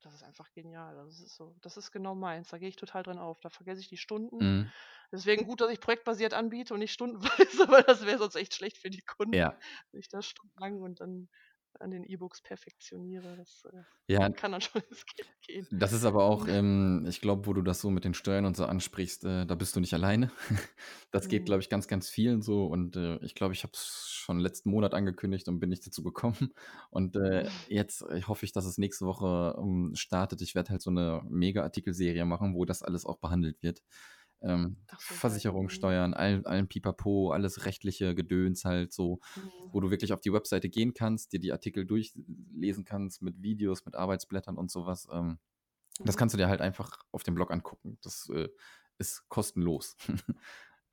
[0.00, 0.96] das ist einfach genial.
[0.96, 2.48] Das ist so, das ist genau meins.
[2.50, 3.40] Da gehe ich total drin auf.
[3.40, 4.40] Da vergesse ich die Stunden.
[4.40, 4.72] Mhm.
[5.12, 8.78] Deswegen gut, dass ich projektbasiert anbiete und nicht stundenweise, weil das wäre sonst echt schlecht
[8.78, 9.60] für die Kunden, Ja,
[9.92, 11.28] wenn ich da stundenlang und dann
[11.80, 13.36] an den E-Books perfektioniere.
[13.36, 15.66] Das äh, ja, kann dann schon ins Geld gehen.
[15.70, 18.56] Das ist aber auch, ähm, ich glaube, wo du das so mit den Steuern und
[18.56, 20.30] so ansprichst, äh, da bist du nicht alleine.
[21.10, 21.44] Das geht, Mhm.
[21.44, 22.64] glaube ich, ganz, ganz vielen so.
[22.66, 26.02] Und äh, ich glaube, ich habe es schon letzten Monat angekündigt und bin nicht dazu
[26.02, 26.54] gekommen.
[26.90, 30.40] Und äh, jetzt äh, hoffe ich, dass es nächste Woche ähm, startet.
[30.40, 33.82] Ich werde halt so eine Mega-Artikelserie machen, wo das alles auch behandelt wird.
[34.42, 35.40] Ähm, Ach so, geil.
[35.40, 35.70] Versicherung, Mhm.
[35.70, 39.72] Steuern, allen, allen Pipapo, alles rechtliche Gedöns halt so Mhm.
[39.74, 43.86] wo du wirklich auf die Webseite gehen kannst, dir die Artikel durchlesen kannst mit Videos,
[43.86, 45.08] mit Arbeitsblättern und sowas.
[45.10, 45.38] Ähm,
[46.04, 46.18] das Mhm.
[46.18, 47.98] kannst du dir halt einfach auf dem Blog angucken.
[48.02, 48.48] Das äh,
[48.98, 49.96] ist kostenlos.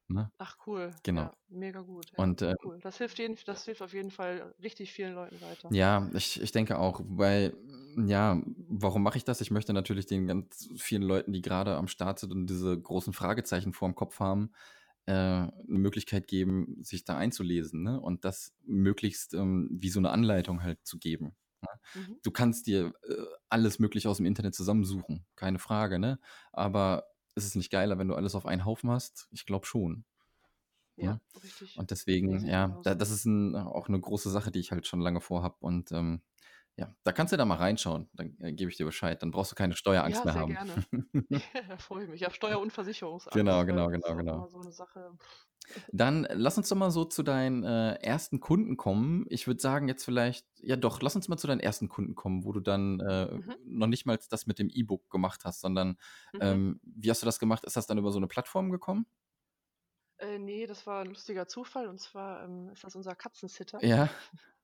[0.09, 0.31] ne?
[0.37, 0.91] Ach cool.
[1.03, 1.21] Genau.
[1.21, 2.11] Ja, mega gut.
[2.11, 2.79] Ja, Und äh, cool.
[2.81, 5.69] Das hilft, jeden, das hilft auf jeden Fall richtig vielen Leuten weiter.
[5.73, 7.55] ja, ich, ich denke auch, weil,
[7.97, 9.41] ja, warum mache ich das?
[9.41, 13.13] Ich möchte natürlich den ganz vielen Leuten, die gerade am Start sind und diese großen
[13.13, 14.51] Fragezeichen vor dem Kopf haben,
[15.05, 17.99] äh, eine Möglichkeit geben, sich da einzulesen ne?
[17.99, 21.35] und das möglichst ähm, wie so eine Anleitung halt zu geben.
[21.93, 22.17] Mhm.
[22.23, 23.13] du kannst dir äh,
[23.49, 26.19] alles Mögliche aus dem Internet zusammensuchen, keine Frage, ne?
[26.51, 29.27] Aber ist es nicht geiler, wenn du alles auf einen Haufen hast?
[29.31, 30.03] Ich glaube schon.
[30.97, 31.21] Ja, ne?
[31.43, 31.77] richtig.
[31.77, 34.99] Und deswegen, ja, da, das ist ein, auch eine große Sache, die ich halt schon
[34.99, 35.57] lange vorhab.
[35.61, 36.21] Und ähm,
[36.79, 39.21] Ja, da kannst du da mal reinschauen, dann, äh, gebe ich dir Bescheid.
[39.21, 40.57] Dann brauchst du keine Steuerangst Ja, mehr sehr haben.
[40.57, 40.83] gerne.
[41.69, 42.21] Ja, freue ich mich.
[42.21, 44.49] Ja, Steuer und Versicherungsangst, Genau, äh, genau, genau, genau.
[44.49, 45.17] so 'ne Sache.
[45.93, 49.25] Dann lass uns doch mal so zu deinen, äh, ersten Kunden kommen.
[49.29, 52.43] Ich würde sagen, jetzt vielleicht ja doch, lass uns mal zu deinen ersten Kunden kommen,
[52.45, 53.59] wo du dann, äh, Mhm.
[53.65, 55.97] noch nicht mal das mit dem E-Book gemacht hast, sondern,
[56.33, 56.59] Mhm.
[56.59, 57.65] ähm, wie hast du das gemacht?
[57.65, 59.05] Ist das dann über so 'ne Plattform gekommen?
[60.19, 64.09] Äh, ne, das war 'n lustiger Zufall und zwar, ähm, ist das unser Katzensitter, Ja.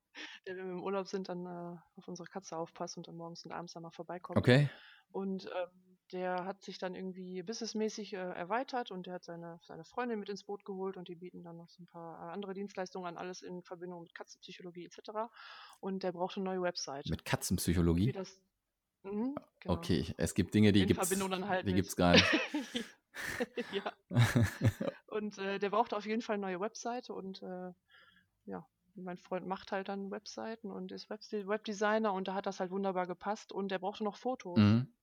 [0.48, 3.46] der, wenn wir im Urlaub sind, dann, äh, auf unsere Katze aufpasst und dann morgens
[3.46, 4.48] und abends dann mal vorbeikommt.
[4.48, 4.70] Okay.
[5.10, 9.86] Und, ähm, der hat sich dann irgendwie businessmäßig, äh, erweitert und der hat seine seine
[9.86, 12.54] Freundin mit ins Boot geholt und die bieten dann noch so 'n paar, äh, andere
[12.54, 15.32] Dienstleistungen an, alles in Verbindung mit Katzenpsychologie et cetera.
[15.80, 17.10] Und der brauchte 'ne neue Website.
[17.10, 18.16] Mit Katzenpsychologie?
[18.16, 18.42] das
[19.04, 19.92] mhm, genau.
[19.92, 22.32] Okay, es gibt Dinge, die In gibt's Verbindung dann halt die mit gibt's gar nicht.
[23.72, 23.94] ja.
[25.08, 27.74] Und, äh, der brauchte auf jeden Fall 'ne neue Webseite und, äh,
[28.46, 32.60] ja, mein Freund macht halt dann Webseiten und ist Webde Webdesigner und da hat das
[32.60, 34.78] halt wunderbar gepasst und der brauchte noch Fotos.
[34.78, 34.96] Mhm.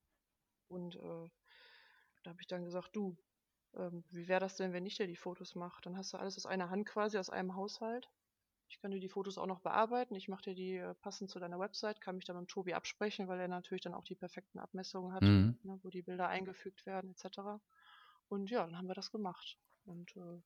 [0.69, 1.31] Und, äh,
[2.23, 3.17] da habe ich dann gesagt: „Du,
[3.75, 5.81] ähm, wie wäre das denn, wenn ich dir die Fotos mache?
[5.83, 8.11] Dann hast du alles aus einer Hand quasi, aus einem Haushalt.
[8.69, 10.15] Ich kann dir die Fotos auch noch bearbeiten.
[10.17, 13.29] Ich mache dir die, äh, passend zu deiner Website, kann mich dann mit Tobi absprechen,
[13.29, 15.57] weil er natürlich dann auch die perfekten Abmessungen hat, Mhm.
[15.63, 17.61] ne, wo die Bilder eingefügt werden et cetera.“
[18.29, 19.59] Und ja, dann haben wir das gemacht.
[19.85, 20.43] Und, äh,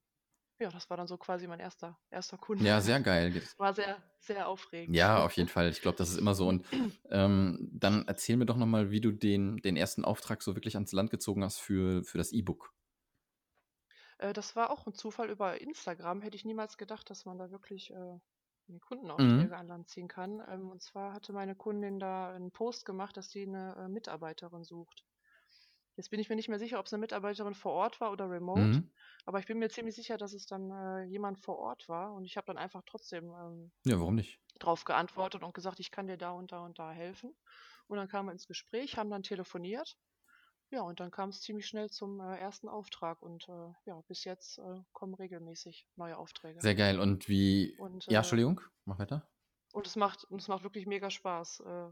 [0.58, 2.68] ja, das war dann so quasi mein erster erster Kunde.
[2.68, 3.32] Ja, sehr geil.
[3.32, 4.98] Ge War sehr, sehr aufregend.
[4.98, 5.68] Ja, auf jeden Fall.
[5.70, 6.48] Ich glaube, das ist immer so.
[6.48, 6.64] Und,
[7.10, 10.76] ähm, dann erzähl mir doch noch mal, wie du den den ersten Auftrag so wirklich
[10.76, 12.72] ans Land gezogen hast für für das E-Book.
[14.18, 16.20] Äh, das war auch 'n Zufall über Instagram.
[16.22, 18.18] Hätte ich niemals gedacht, dass man da wirklich, äh,
[19.18, 19.48] Mhm.
[19.48, 20.42] Kundenaufträge an Land ziehen kann.
[20.48, 24.64] Ähm, und zwar hatte meine Kundin da 'n Post gemacht, dass sie 'ne, äh, Mitarbeiterin
[24.64, 25.06] sucht.
[25.96, 28.78] Jetzt bin ich mir nicht mehr sicher, ob's 'ne Mitarbeiterin vor Ort war oder remote,
[28.78, 28.90] Mhm.
[29.24, 32.24] aber ich bin mir ziemlich sicher, dass es dann, äh, jemand vor Ort war und
[32.24, 34.38] ich habe dann einfach trotzdem, ähm Ja, warum nicht?
[34.60, 37.36] drauf geantwortet und gesagt: „Ich kann dir da und da und da helfen.“
[37.88, 39.98] Und dann kamen wir ins Gespräch, haben dann telefoniert.
[40.70, 44.58] Ja, und dann kam's ziemlich schnell zum, äh, ersten Auftrag und, äh, ja, bis jetzt,
[44.58, 46.64] äh, kommen regelmäßig neue Aufträge.
[46.64, 46.98] Sehr geil.
[47.00, 49.30] Und wie Und, ja, äh Entschuldigung, mach weiter.
[49.72, 51.90] und es macht und es macht wirklich mega Spaß, äh,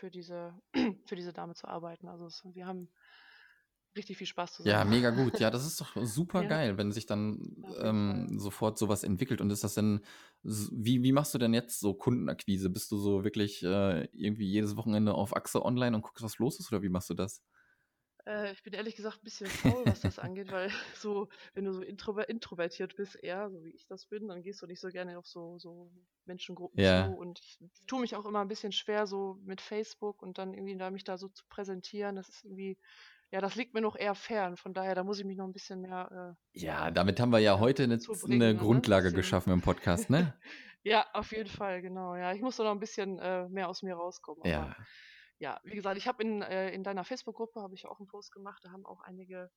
[0.00, 0.54] für diese
[1.06, 2.08] für diese Dame zu arbeiten.
[2.08, 2.88] Also, es wir haben
[3.96, 4.78] richtig viel Spaß zusammen.
[4.78, 5.40] Ja, mega gut.
[5.40, 6.04] Ja, das ist doch Ja.
[6.04, 9.40] supergeil, wenn sich dann, ähm, sofort so was entwickelt.
[9.40, 10.00] Und ist das denn
[10.42, 12.70] wie wie machst du denn jetzt so Kundenakquise?
[12.70, 16.60] Bist du so wirklich, äh, irgendwie jedes Wochenende auf Achse online und guckst, was los
[16.60, 17.42] ist, oder wie machst du das?
[18.26, 20.70] Äh, ich bin ehrlich gesagt 'n bisschen faul, was das angeht, weil
[21.04, 24.60] so wenn du so introver introvertiert bist eher, so wie ich das bin, dann gehst
[24.62, 25.90] du nicht so gerne auf so so
[26.24, 27.16] Menschengruppen zu Ja.
[27.16, 30.76] und ich tue mich auch immer 'n bisschen schwer so mit Facebook und dann irgendwie
[30.76, 32.16] da mich da so zu präsentieren.
[32.16, 32.78] Das ist irgendwie
[33.32, 34.56] ja, das liegt mir noch eher fern.
[34.56, 37.38] Von daher, da muss ich mich noch 'n bisschen mehr, äh Ja, damit haben wir
[37.38, 38.56] ja heute 'ne zu z bringen, 'ne ne?
[38.56, 40.34] Grundlage Bisschen geschaffen im Podcast, ne?
[40.84, 42.16] Ja, auf jeden Fall, genau.
[42.16, 44.44] Ja, ich muss da noch 'n bisschen, äh, mehr aus mir rauskommen.
[44.44, 44.74] Ja.
[45.40, 48.32] Ja, wie gesagt, ich habe in äh, in deiner Facebook-Gruppe habe ich auch 'n Post
[48.32, 49.50] gemacht, da haben auch einige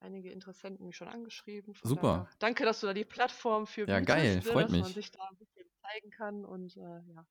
[0.00, 1.76] einige Interessenten mich schon angeschrieben.
[1.84, 2.28] Super.
[2.28, 4.94] daher danke, dass du da die Plattform für Ja, bietest, geil, freut dass man mich.
[4.94, 6.80] sich da 'n bisschen zeigen kann und, äh,
[7.14, 7.26] ja.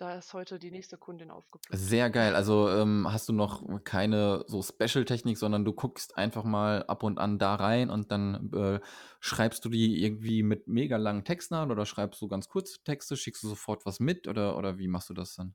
[0.00, 1.82] Da ist heute die nächste Kundin aufgeploppt.
[1.90, 2.34] Sehr geil.
[2.34, 7.18] Also, ähm, hast du noch keine so Special-Technik, sondern du guckst einfach mal ab und
[7.18, 8.80] an da rein und dann, äh,
[9.20, 13.18] schreibst du die irgendwie mit mega langen Texten an oder schreibst du ganz kurze Texte?
[13.18, 15.54] Schickst du sofort was mit oder oder wie machst du das dann?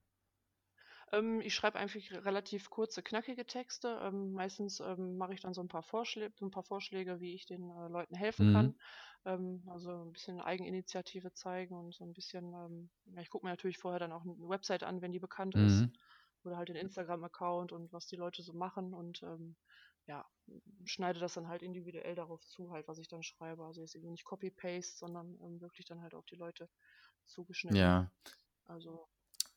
[1.13, 3.99] Ähm, ich schreibe eigentlich relativ kurze, knackige Texte.
[4.02, 7.36] Ähm, meistens, ähm, mache ich dann so 'n paar Vorschlä so 'n paar Vorschläge, wie
[7.36, 8.47] ich den, äh, Leuten helfen Mhm.
[8.47, 8.78] kann.
[9.23, 13.52] Ähm, also 'n bisschen Eigeninitiative zeigen und so 'n bisschen, ähm ja, ich gucke mir
[13.52, 15.99] natürlich vorher dann auch 'ne Website an, wenn die bekannt ist Mhm.
[16.43, 19.56] oder halt den Instagram-Account und was die Leute so machen und, ähm,
[20.08, 20.26] ja,
[20.86, 23.63] schneide das dann halt individuell darauf zu halt, was ich dann schreibe.
[23.65, 26.69] Also jetzt irgendwie nicht Copy Paste, sondern, wirklich dann halt auf die Leute
[27.26, 27.93] zugeschnitten.
[27.93, 28.12] Ja.
[28.65, 29.08] Also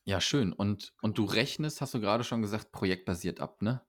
[0.07, 0.53] Ja, schön.
[0.53, 3.85] Und und du rechnest, hast du grade schon gesagt, projektbasiert ab, ne?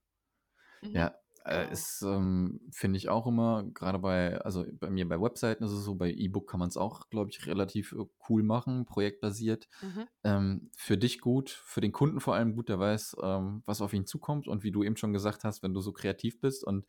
[0.82, 0.94] Mhm.
[0.94, 1.70] Ja, äh, Genau.
[1.70, 5.84] ist, ähm, finde ich auch immer grade bei also, bei mir bei Webseiten ist es
[5.84, 9.68] so, bei E-Book kann man's auch, glaube ich, relativ, äh, cool machen, projektbasiert.
[9.82, 10.08] Mhm.
[10.24, 13.92] Ähm, für dich gut, für den Kunden vor allem gut, der weiß, ähm, was auf
[13.92, 16.86] ihn zukommt und wie du eben schon gesagt hast, wenn du so kreativ bist und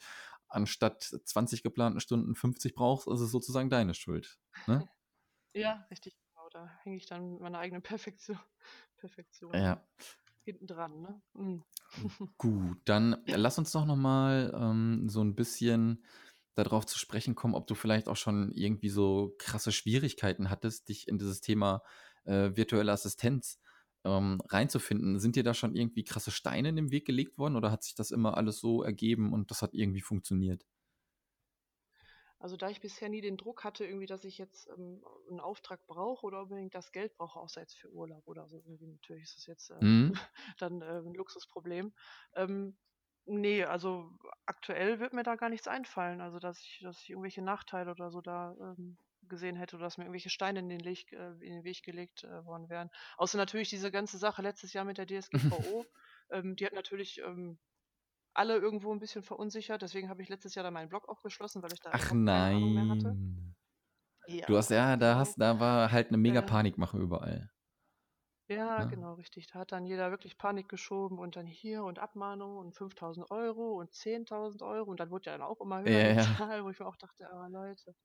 [0.47, 4.89] anstatt 20 geplanten Stunden 50 brauchst, ist es sozusagen deine Schuld, ne?
[5.53, 6.17] Ja, richtig.
[6.59, 8.35] Da hänge ich dann mit meiner eigenen Perfektio
[8.97, 9.83] Perfektion Ja.
[10.43, 11.21] hinten dran, ne?
[11.33, 11.63] Mhm.
[12.37, 16.05] Gut, dann lass uns doch noch mal, ähm, so 'n bisschen
[16.55, 20.87] da drauf zu sprechen kommen, ob du vielleicht auch schon irgendwie so krasse Schwierigkeiten hattest,
[20.89, 21.83] dich in dieses Thema,
[22.23, 23.59] äh, virtuelle Assistenz,
[24.05, 25.19] ähm, reinzufinden.
[25.19, 27.95] Sind dir da schon irgendwie krasse Steine in den Weg gelegt worden oder hat sich
[27.95, 30.63] das immer alles so ergeben und das hat irgendwie funktioniert?
[32.39, 35.85] Also da ich bisher nie den Druck hatte, irgendwie, dass ich jetzt ähm, einen Auftrag
[35.87, 38.57] brauche oder unbedingt das Geld brauche, außer jetzt für Urlaub oder so.
[38.65, 40.13] Irgendwie natürlich ist das jetzt äh, Mhm.
[40.57, 41.93] dann äh, ein Luxusproblem.
[42.35, 42.77] Ähm,
[43.25, 44.11] nee, also
[44.45, 46.21] aktuell wird mir da gar nichts einfallen.
[46.21, 49.97] Also dass ich, dass ich irgendwelche Nachteile oder so da ähm, gesehen hätte oder dass
[49.97, 52.89] mir irgendwelche Steine in den, Leg, äh, in den Weg gelegt äh, worden wären.
[53.17, 55.05] Außer natürlich diese ganze Sache letztes Jahr mit der
[55.85, 55.85] DSGVO.
[56.31, 57.59] ähm, die hat natürlich ähm,
[58.39, 59.81] alle irgendwo ein bisschen verunsichert.
[59.83, 62.73] Deswegen habe ich letztes Jahr dann meinen Blog auch geschlossen, weil ich da Ach Ahnung
[62.73, 63.17] mehr hatte.
[63.23, 63.55] nein.
[64.27, 65.17] Ja, Du hast, ja, da genau.
[65.17, 67.51] hast, da war halt eine mega Äh, Panikmache überall.
[68.51, 68.85] Ja, Ne?
[68.85, 69.45] genau, richtig.
[69.47, 73.79] Da hat dann jeder wirklich Panik geschoben und dann hier und Abmahnung und 5000 Euro
[73.79, 76.25] und 10.000 Euro und dann wurde ja dann auch immer höher Ja, die ja.
[76.49, 77.95] Zahl, wo ich mir auch dachte, ah Leute.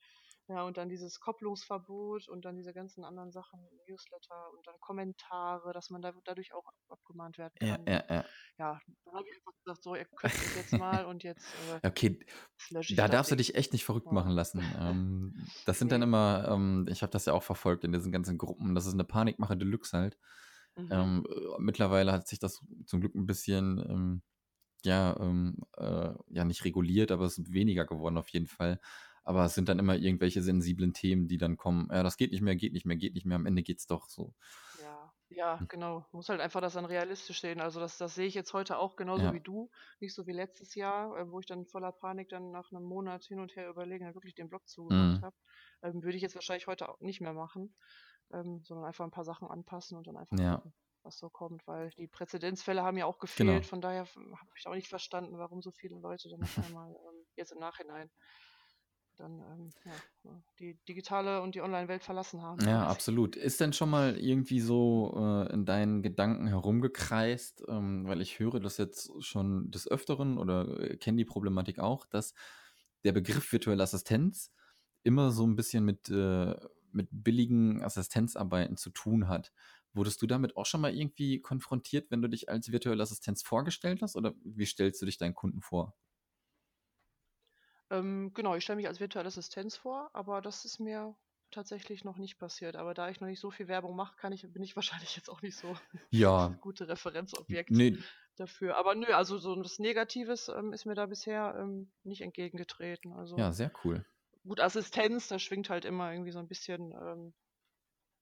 [0.49, 5.73] Ja, und dann dieses Kopplungsverbot und dann diese ganzen anderen Sachen, Newsletter und dann Kommentare,
[5.73, 7.87] dass man da, dadurch auch ab- abgemahnt werden Ja, kann.
[7.87, 8.25] ja, Und ja.
[8.59, 11.81] ja, dann habe ich einfach gesagt, so, ihr könnt mich jetzt mal und jetzt äh,
[11.83, 12.19] Okay,
[12.89, 14.13] da das darfst du dich echt nicht verrückt Ja.
[14.13, 14.75] machen lassen.
[14.79, 16.03] Ähm, das sind dann Nee.
[16.03, 19.05] immer, ähm, ich habe das ja auch verfolgt in diesen ganzen Gruppen, das ist eine
[19.05, 20.19] Panikmache Deluxe halt.
[20.77, 21.05] Mhm.
[21.05, 24.23] Ähm, äh, mittlerweile hat sich das zum Glück ein bisschen, ähm,
[24.85, 28.81] ja, ähm, äh, ja, nicht reguliert, aber es ist weniger geworden auf jeden Fall.
[29.25, 31.89] Aber es sind dann immer irgendwelche sensiblen Themen, die dann kommen.
[31.91, 33.37] Ja, das geht nicht mehr, geht nicht mehr, geht nicht mehr.
[33.37, 34.35] Am Ende geht's doch so.
[34.73, 35.69] Ja, ja, Hm.
[35.69, 36.05] genau.
[36.13, 37.61] Muss halt einfach das dann realistisch sehen.
[37.61, 39.71] Also das, das sehe ich jetzt heute auch genauso Ja, wie du.
[40.01, 43.25] Nicht so wie letztes Jahr, äh, wo ich dann voller Panik dann nach einem Monat
[43.25, 45.23] hin und her überlegen, dann wirklich den Blog zugemacht mhm.
[45.23, 45.37] habe.
[45.83, 47.77] Ähm, würde ich jetzt wahrscheinlich heute auch nicht mehr machen,
[48.33, 51.67] ähm, sondern einfach ein paar Sachen anpassen und dann einfach Ja, gucken, was so kommt.
[51.69, 53.55] Weil die Präzedenzfälle haben ja auch genau.
[53.55, 53.67] gefehlt.
[53.67, 57.27] Von daher habe ich auch nicht verstanden, warum so viele Leute dann auf einmal ähm,
[57.37, 58.11] jetzt im Nachhinein
[59.16, 63.37] dann ähm, ja, die digitale und die Online-Welt verlassen haben Ja, absolut.
[63.37, 68.61] Ist denn schon mal irgendwie so äh, in deinen Gedanken herumgekreist, ähm, weil ich höre
[68.61, 72.35] das jetzt schon des Öfteren oder äh, kenne die Problematik auch, dass
[73.05, 74.53] der Begriff virtuelle Assistenz
[75.03, 76.55] immer so ein bisschen mit, äh,
[76.92, 79.53] mit billigen Assistenzarbeiten zu tun hat.
[79.92, 84.03] Wurdest du damit auch schon mal irgendwie konfrontiert, wenn du dich als virtuelle Assistenz vorgestellt
[84.03, 84.16] hast?
[84.16, 85.94] Oder wie stellst du dich deinen Kunden vor?
[87.90, 91.16] Ähm, genau, ich stelle mich als virtuelle Assistenz vor, aber das ist mir
[91.51, 92.77] tatsächlich noch nicht passiert.
[92.77, 95.29] Aber da ich noch nicht so viel Werbung mache, kann ich, bin ich wahrscheinlich jetzt
[95.31, 95.77] auch nicht so
[96.11, 97.97] Ja, gute Referenzobjekt nee,
[98.37, 98.77] dafür.
[98.77, 103.12] Aber nö, also so das Negatives ähm, ist mir da bisher ähm, nicht entgegengetreten.
[103.12, 104.05] Also ja, sehr cool.
[104.47, 107.35] gut, Assistenz, da schwingt halt immer irgendwie so ein bisschen, ähm,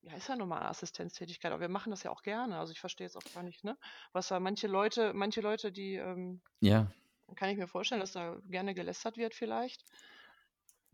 [0.03, 2.59] ja, ist ja nun mal eine Assistenztätigkeit, aber wir machen das ja auch gerne.
[2.59, 3.79] Also ich verstehe jetzt auch gar nicht, ne?
[4.13, 6.93] Was da manche Leute, manche Leute, die, ähm, Ja,
[7.35, 9.85] kann ich mir vorstellen, dass da gerne gelästert wird vielleicht.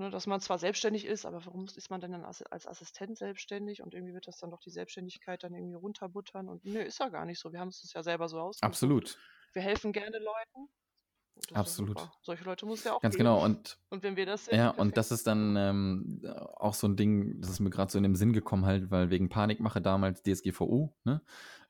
[0.00, 3.18] Ne, dass man zwar selbstständig ist, aber warum ist man denn dann als, als Assistent
[3.18, 7.00] selbstständig und irgendwie wird das dann doch die Selbstständigkeit dann irgendwie runterbuttern und nö, ist
[7.00, 7.52] ja gar nicht so.
[7.52, 8.62] Wir haben es uns ja selber so ausgesucht.
[8.62, 9.18] absolut.
[9.54, 10.68] Wir helfen gerne Leuten.
[11.52, 12.08] Absolut.
[12.22, 13.24] Solche Leute muss ja auch Ganz geben.
[13.24, 13.44] genau.
[13.44, 16.22] Und Und wenn wir das sind, Ja, und das ist dann ähm,
[16.56, 19.10] auch so ein Ding, das ist mir gerade so in den Sinn gekommen, halt, weil
[19.10, 21.22] wegen Panikmache damals DSGVO, ne?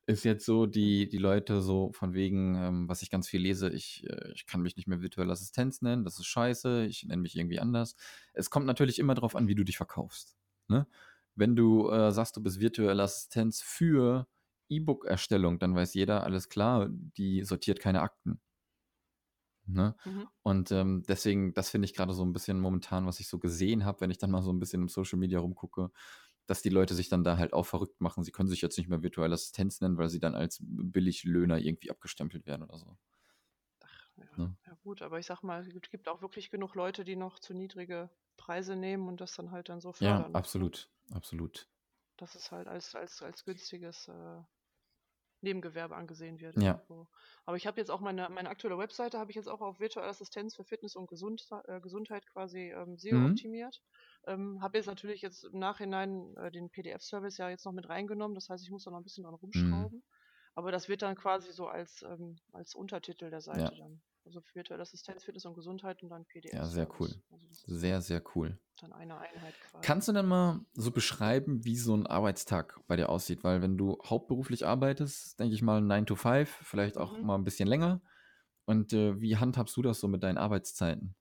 [0.08, 3.68] Ist jetzt so, die, die Leute so von wegen, ähm, was ich ganz viel lese,
[3.68, 7.20] ich, äh, ich kann mich nicht mehr virtuelle Assistenz nennen, das ist scheiße, ich nenne
[7.20, 7.94] mich irgendwie anders.
[8.32, 10.38] Es kommt natürlich immer darauf an, wie du dich verkaufst.
[10.68, 10.86] Ne?
[11.34, 14.26] Wenn du äh, sagst, du bist virtuelle Assistenz für
[14.70, 18.40] E-Book-Erstellung, dann weiß jeder, alles klar, die sortiert keine Akten.
[19.66, 19.94] Ne?
[20.06, 20.26] Mhm.
[20.42, 23.84] Und ähm, deswegen, das finde ich gerade so ein bisschen momentan, was ich so gesehen
[23.84, 25.90] habe, wenn ich dann mal so ein bisschen im Social Media rumgucke,
[26.48, 28.24] dass die Leute sich dann da halt auch verrückt machen.
[28.24, 31.90] Sie können sich jetzt nicht mehr virtuelle Assistenz nennen, weil sie dann als Billiglöhner irgendwie
[31.90, 32.98] abgestempelt werden oder so.
[33.80, 34.24] Ach, ja.
[34.36, 34.56] Ne?
[34.66, 37.54] ja gut, aber ich sag mal, es gibt- auch wirklich genug Leute, die noch zu
[37.54, 40.34] niedrige Preise nehmen und das dann halt dann so Ja, fördern.
[40.34, 40.44] Ne?
[40.44, 41.68] absolut, absolut.
[42.18, 44.42] Dass es halt als, als, als günstiges äh,
[45.40, 46.56] Nebengewerbe angesehen wird.
[46.56, 46.84] Ja.
[46.86, 47.08] irgendwo.
[47.44, 50.08] Aber ich habe jetzt auch meine, meine aktuelle Webseite, habe ich jetzt auch auf virtuelle
[50.08, 53.26] Assistenz für Fitness und Gesund, äh, Gesundheit quasi ähm, SEO Mhm.
[53.26, 53.82] optimiert.
[54.26, 58.34] Ähm, habe jetzt natürlich jetzt im Nachhinein äh, den PDF-Service ja jetzt noch mit reingenommen.
[58.34, 59.88] Das heißt, ich muss da noch ein bisschen dran Mhm.
[59.88, 60.04] rumschrauben.
[60.54, 63.76] Aber das wird dann quasi so als, ähm, als Untertitel der Seite Ja.
[63.76, 64.02] dann.
[64.24, 66.58] Also virtuelle Assistenz, Fitness und Gesundheit und dann PDF.
[66.58, 67.22] Ja, sehr cool.
[67.30, 68.58] Also Sehr, sehr cool.
[68.80, 69.86] dann eine Einheit quasi.
[69.86, 73.44] Kannst du denn mal so beschreiben, wie so ein Arbeitstag bei dir aussieht?
[73.44, 77.22] Weil wenn du hauptberuflich arbeitest, denke ich mal 9 to 5, vielleicht auch Mhm.
[77.22, 78.02] mal ein bisschen länger.
[78.66, 81.14] Und äh, wie handhabst du das so mit deinen Arbeitszeiten?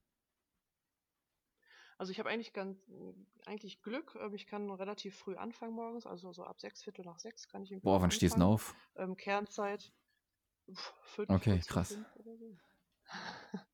[1.97, 2.79] Also ich habe eigentlich ganz
[3.45, 4.15] eigentlich Glück.
[4.19, 7.63] ähm, Ich kann relativ früh anfangen morgens, also so ab sechs, Viertel nach sechs kann
[7.63, 8.75] ich irgendwie Boah, wann stehst du denn auf?
[8.95, 9.93] Ähm, Kernzeit
[11.01, 11.99] fünf, Okay, krass.
[12.15, 12.57] so.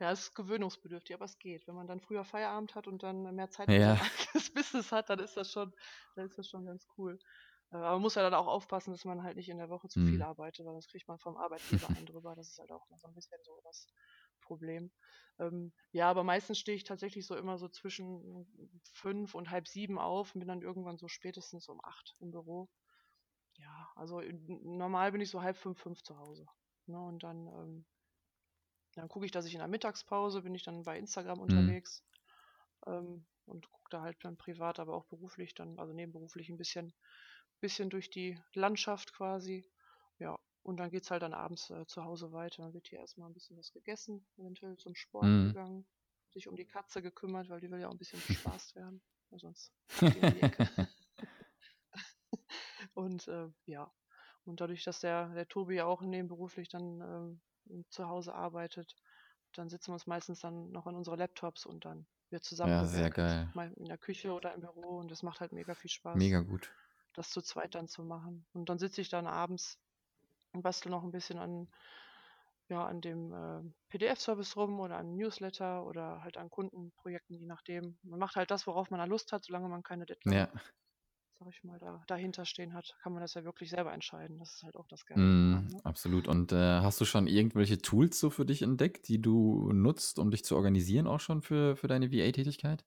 [0.00, 1.66] Ja, es ist gewöhnungsbedürftig, aber es geht.
[1.68, 3.96] Wenn man dann früher Feierabend hat und dann mehr Zeit für Ja.
[3.96, 5.72] sein eigenes Business hat, dann ist das schon,
[6.16, 7.18] dann ist das schon ganz cool.
[7.70, 9.88] Äh, Aber man muss ja dann auch aufpassen, dass man halt nicht in der Woche
[9.88, 10.22] zu viel Mhm.
[10.22, 12.34] arbeitet, weil das kriegt man vom Arbeitgeber einen drüber.
[12.36, 13.86] Das ist halt auch so ein bisschen so das
[14.52, 14.92] Problem.
[15.38, 18.46] Ähm, ja, aber meistens stehe ich tatsächlich so immer so zwischen
[18.92, 22.68] fünf und halb sieben auf und bin dann irgendwann so spätestens um acht im Büro.
[23.58, 26.46] Ja, also normal bin ich so halb fünf, fünf zu Hause.
[26.86, 27.00] Ne?
[27.00, 27.86] Und dann, ähm,
[28.94, 31.74] dann gucke ich, dass ich in der Mittagspause bin ich dann bei Instagram Mhm.
[31.74, 32.04] unterwegs
[32.86, 36.94] ähm, und gucke da halt dann privat, aber auch beruflich dann, also nebenberuflich ein bisschen,
[37.60, 39.66] bisschen durch die Landschaft quasi.
[40.18, 42.62] Ja, und dann geht's halt dann abends äh, zu Hause weiter.
[42.62, 45.42] Dann wird hier erstmal ein bisschen was gegessen, eventuell zum Sport Mhm.
[45.42, 45.86] gegangen,
[46.30, 49.02] sich um die Katze gekümmert, weil die will ja auch ein bisschen bespaßt werden.
[49.30, 49.72] Weil sonst.
[52.94, 53.92] Und äh, ja,
[54.44, 58.96] und dadurch, dass der, der Tobi ja auch nebenberuflich dann ähm, zu Hause arbeitet,
[59.52, 62.86] dann sitzen wir uns meistens dann noch an unsere Laptops und dann wird zusammen Ja,
[62.86, 63.48] sehr geil.
[63.52, 66.40] Mal in der Küche oder im Büro und das macht halt mega viel Spaß, Mega
[66.40, 66.72] gut.
[67.14, 68.46] das zu zweit dann zu machen.
[68.52, 69.80] Und dann sitze ich dann abends
[70.52, 71.68] und bastel noch ein bisschen an,
[72.68, 77.98] ja, an dem äh, PDF-Service rum oder an Newsletter oder halt an Kundenprojekten, je nachdem.
[78.02, 80.52] Man macht halt das, worauf man da Lust hat, solange man keine Deadline, Ja.
[81.38, 84.38] sag ich mal, da, dahinter stehen hat, kann man das ja wirklich selber entscheiden.
[84.38, 85.82] Das ist halt auch das Geile Mm, ne?
[85.84, 86.26] absolut.
[86.28, 90.30] Und äh, hast du schon irgendwelche Tools so für dich entdeckt, die du nutzt, um
[90.30, 92.84] dich zu organisieren, auch schon für, für deine VA-Tätigkeit?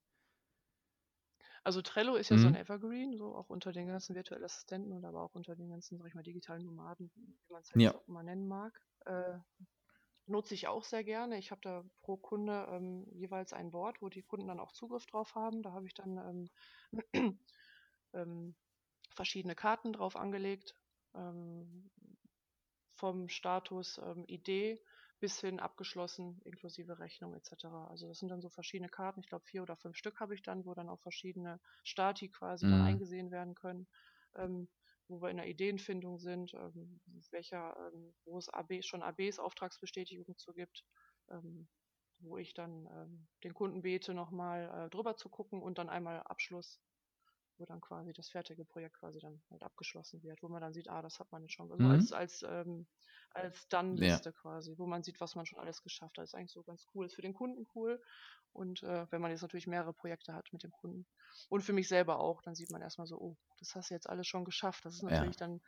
[1.65, 2.56] Also Trello ist ja so ein Mhm.
[2.56, 6.08] Evergreen, so auch unter den ganzen virtuellen Assistenten und aber auch unter den ganzen, sag
[6.08, 7.95] ich mal, digitalen Nomaden, wie man es halt Ja.
[7.95, 8.82] auch immer nennen mag.
[9.06, 9.39] Äh,
[10.28, 11.38] nutze ich auch sehr gerne.
[11.39, 15.06] Ich habe da pro Kunde ähm, jeweils ein Board, wo die Kunden dann auch Zugriff
[15.08, 15.63] drauf haben.
[15.63, 16.49] Da habe ich dann
[17.13, 17.39] ähm,
[18.13, 18.56] ähm,
[19.15, 20.75] verschiedene Karten drauf angelegt,
[21.15, 21.91] ähm,
[22.95, 24.84] vom Status ähm, Idee
[25.19, 27.88] bis hin abgeschlossen, inklusive Rechnung etc.
[27.88, 30.41] Also das sind dann so verschiedene Karten, ich glaube vier oder fünf Stück habe ich
[30.43, 32.82] dann, wo dann auch verschiedene Stati quasi dann Mhm.
[32.82, 33.88] eingesehen werden können,
[34.36, 34.69] ähm,
[35.08, 37.01] wo wir in der Ideenfindung sind, ähm,
[37.32, 40.86] welcher, ähm, wo es AB, schon ABs, Auftragsbestätigungen zu gibt,
[41.30, 41.69] ähm,
[42.19, 46.21] wo ich dann ähm, den Kunden bete, nochmal äh, drüber zu gucken und dann einmal
[46.23, 46.82] Abschluss,
[47.58, 50.89] wo dann quasi das fertige Projekt quasi dann halt abgeschlossen wird, wo man dann sieht,
[50.89, 51.86] ah, das hat man jetzt schon, also Mhm.
[51.88, 52.88] als, als, ähm,
[53.32, 54.22] als Ja.
[54.22, 56.24] Dann-Liste quasi, wo man sieht, was man schon alles geschafft hat.
[56.24, 57.06] Das ist eigentlich so ganz cool.
[57.06, 58.02] Ist für den Kunden cool.
[58.54, 61.08] Und äh, wenn man jetzt natürlich mehrere Projekte hat mit dem Kunden.
[61.50, 64.10] Und für mich selber auch, dann sieht man erstmal so, oh, das hast du jetzt
[64.10, 64.86] alles schon geschafft.
[64.86, 65.26] Das ist Ja.
[65.26, 65.62] natürlich dann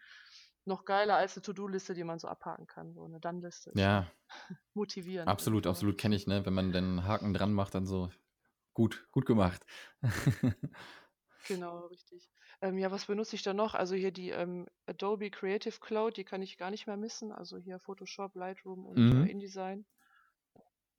[0.65, 2.93] noch geiler als eine To-Do-Liste, die man so abhaken kann.
[2.93, 4.12] So eine Dann-Liste Ja,
[4.73, 6.45] motivierend absolut, irgendwie absolut kenne ich, ne?
[6.45, 8.10] Wenn man den Haken dran macht, dann so,
[8.73, 9.65] gut, gut gemacht.
[11.47, 12.29] Genau, richtig.
[12.62, 13.73] Ähm, ja, was benutze ich da noch?
[13.73, 17.31] Also hier die ähm, Adobe Creative Cloud, die kann ich gar nicht mehr missen.
[17.31, 19.29] Also hier Photoshop, Lightroom und äh, Mhm.
[19.29, 19.86] InDesign.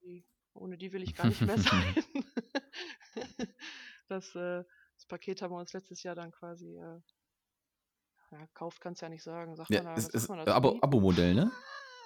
[0.02, 1.96] Die, ohne die will ich gar nicht mehr sein.
[4.08, 7.00] Das, äh, das Paket haben wir uns letztes Jahr dann quasi, äh,
[8.30, 9.56] ja, kauft kannst ja nicht sagen.
[9.56, 10.52] Sagt Ja, man da, es was ist man dazu?
[10.52, 10.78] Abo?
[10.80, 11.50] Abo-Modell, ne?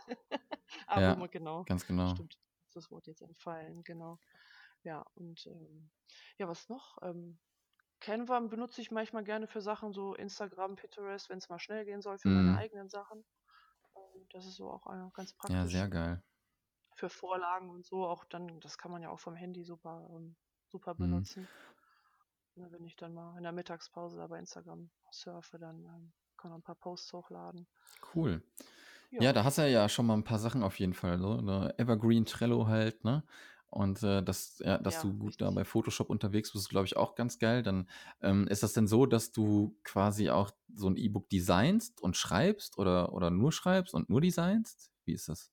[0.95, 1.67] Ja, Abo, genau.
[1.67, 2.15] ganz genau.
[2.15, 2.39] Stimmt.
[2.69, 4.19] Ist das Wort jetzt entfallen, genau.
[4.83, 5.91] Ja, und ähm,
[6.39, 6.99] ja, was noch?
[7.03, 7.39] Ähm,
[8.03, 12.03] Canva benutze ich manchmal gerne für Sachen, so Instagram, Pinterest, wenn es mal schnell gehen
[12.03, 12.55] soll, für meine Mhm.
[12.55, 13.25] eigenen Sachen.
[13.97, 16.23] Ähm, Das ist so auch äh, ganz Ja, praktisch sehr geil.
[16.95, 18.07] für Vorlagen und so.
[18.07, 20.37] Auch dann, das kann man ja auch vom Handy super, ähm,
[20.69, 21.25] super Mhm.
[21.35, 21.51] benutzen.
[22.55, 26.51] Ne, wenn ich dann mal in der Mittagspause da bei Instagram surfe, dann ähm, kann
[26.51, 27.69] man ein paar Posts hochladen.
[28.15, 28.43] Cool.
[29.11, 31.41] Ja, Ja, da hast du ja schon mal ein paar Sachen auf jeden Fall, so,
[31.41, 31.75] ne?
[31.79, 33.25] Evergreen Trello halt, ne?
[33.73, 35.55] Und äh, das, ja, dass ja, du gut da richtig.
[35.55, 37.63] bei Photoshop unterwegs bist, ist, glaube ich, auch ganz geil.
[37.63, 37.89] Dann
[38.21, 42.77] ähm, ist das denn so, dass du quasi auch so ein E-Book designst und schreibst
[42.77, 44.93] oder, oder nur schreibst und nur designst?
[45.07, 45.51] Wie ist das?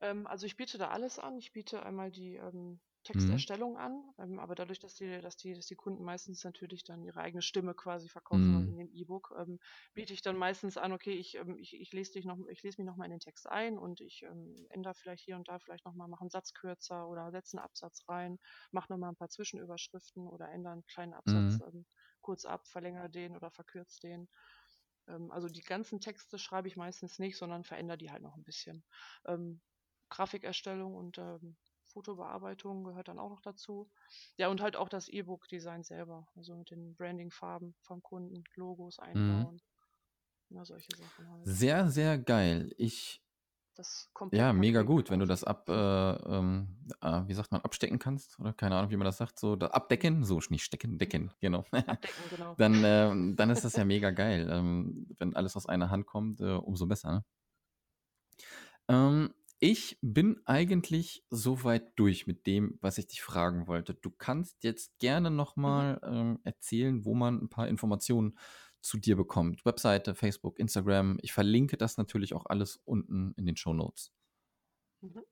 [0.00, 1.36] Ähm, also ich biete da alles an.
[1.36, 2.78] Ich biete einmal die ähm.
[3.04, 7.04] Texterstellung an, ähm, aber dadurch, dass die, dass die, dass die Kunden meistens natürlich dann
[7.04, 8.78] ihre eigene Stimme quasi verkaufen wollen in Mhm.
[8.78, 9.58] dem E-Book, ähm,
[9.94, 12.80] biete ich dann meistens an, okay, ich, ähm, ich, ich lese dich noch, ich lese
[12.82, 15.84] mich nochmal in den Text ein und ich ähm, ändere vielleicht hier und da vielleicht
[15.86, 18.38] nochmal, mache einen Satz kürzer oder setze einen Absatz rein,
[18.72, 21.62] mache nochmal ein paar Zwischenüberschriften oder ändere einen kleinen Absatz Mhm.
[21.66, 21.86] ähm,
[22.20, 24.28] kurz ab, verlängere den oder verkürze den.
[25.08, 28.44] Ähm, also die ganzen Texte schreibe ich meistens nicht, sondern verändere die halt noch ein
[28.44, 28.84] bisschen.
[29.26, 29.62] Ähm,
[30.10, 31.56] Grafikerstellung und ähm,
[31.94, 33.90] Fotobearbeitung gehört dann auch noch dazu.
[34.36, 39.44] Ja, und halt auch das E-Book-Design selber, also mit den Branding-Farben vom Kunden, Logos Mhm.
[39.44, 39.62] einbauen,
[40.50, 41.52] na, solche Sachen halt.
[41.58, 42.74] Sehr, sehr geil.
[42.76, 43.22] Ich,
[43.76, 47.98] Das ja, Komplettpaket mega gut, wenn du das ab, äh, äh, wie sagt man, abstecken
[47.98, 50.98] kannst, oder keine Ahnung, wie man das sagt, so da, abdecken, so nicht stecken, Mhm.
[50.98, 51.64] decken, genau.
[51.86, 52.58] Abdecken, genau.
[52.58, 54.48] Dann, ähm, dann ist das ja mega geil.
[54.50, 57.10] Ähm, wenn alles aus einer Hand kommt, äh, umso besser.
[57.12, 57.24] Ne?
[58.88, 63.94] Ähm, ich bin eigentlich soweit durch mit dem, was ich dich fragen wollte.
[63.94, 65.30] Du kannst jetzt gerne
[65.64, 65.84] Mhm.
[65.84, 68.38] nochmal ähm, erzählen, wo man ein paar Informationen
[68.82, 69.64] zu dir bekommt.
[69.64, 71.18] Webseite, Facebook, Instagram.
[71.22, 74.12] Ich verlinke das natürlich auch alles unten in den Show Notes.
[75.02, 75.24] Mhm.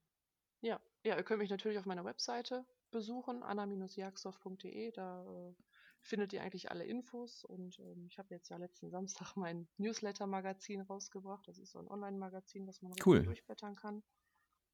[0.63, 4.93] Ja, ja, ihr könnt mich natürlich auf meiner Webseite besuchen, anna-jagsdorf.de.
[4.93, 5.55] Da äh,
[6.03, 7.45] findet ihr eigentlich alle Infos.
[7.45, 11.47] Und ähm, ich habe jetzt ja letzten Samstag mein Newsletter-Magazin rausgebracht.
[11.49, 13.23] Das ist so ein Online-Magazin, was man Cool.
[13.23, 14.03] durchblättern kann.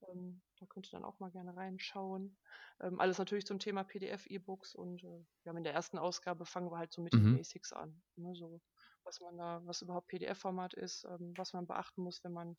[0.09, 2.37] Ähm, da könnt ihr dann auch mal gerne reinschauen.
[2.81, 6.47] Ähm, alles natürlich zum Thema PDF, E-Books und äh, wir haben in der ersten Ausgabe
[6.47, 7.37] fangen wir halt so mit den Mhm.
[7.37, 8.01] Basics an.
[8.17, 8.61] Ne, so
[9.05, 12.57] was man da, was überhaupt PDF-Format ist, ähm, was man beachten muss, wenn man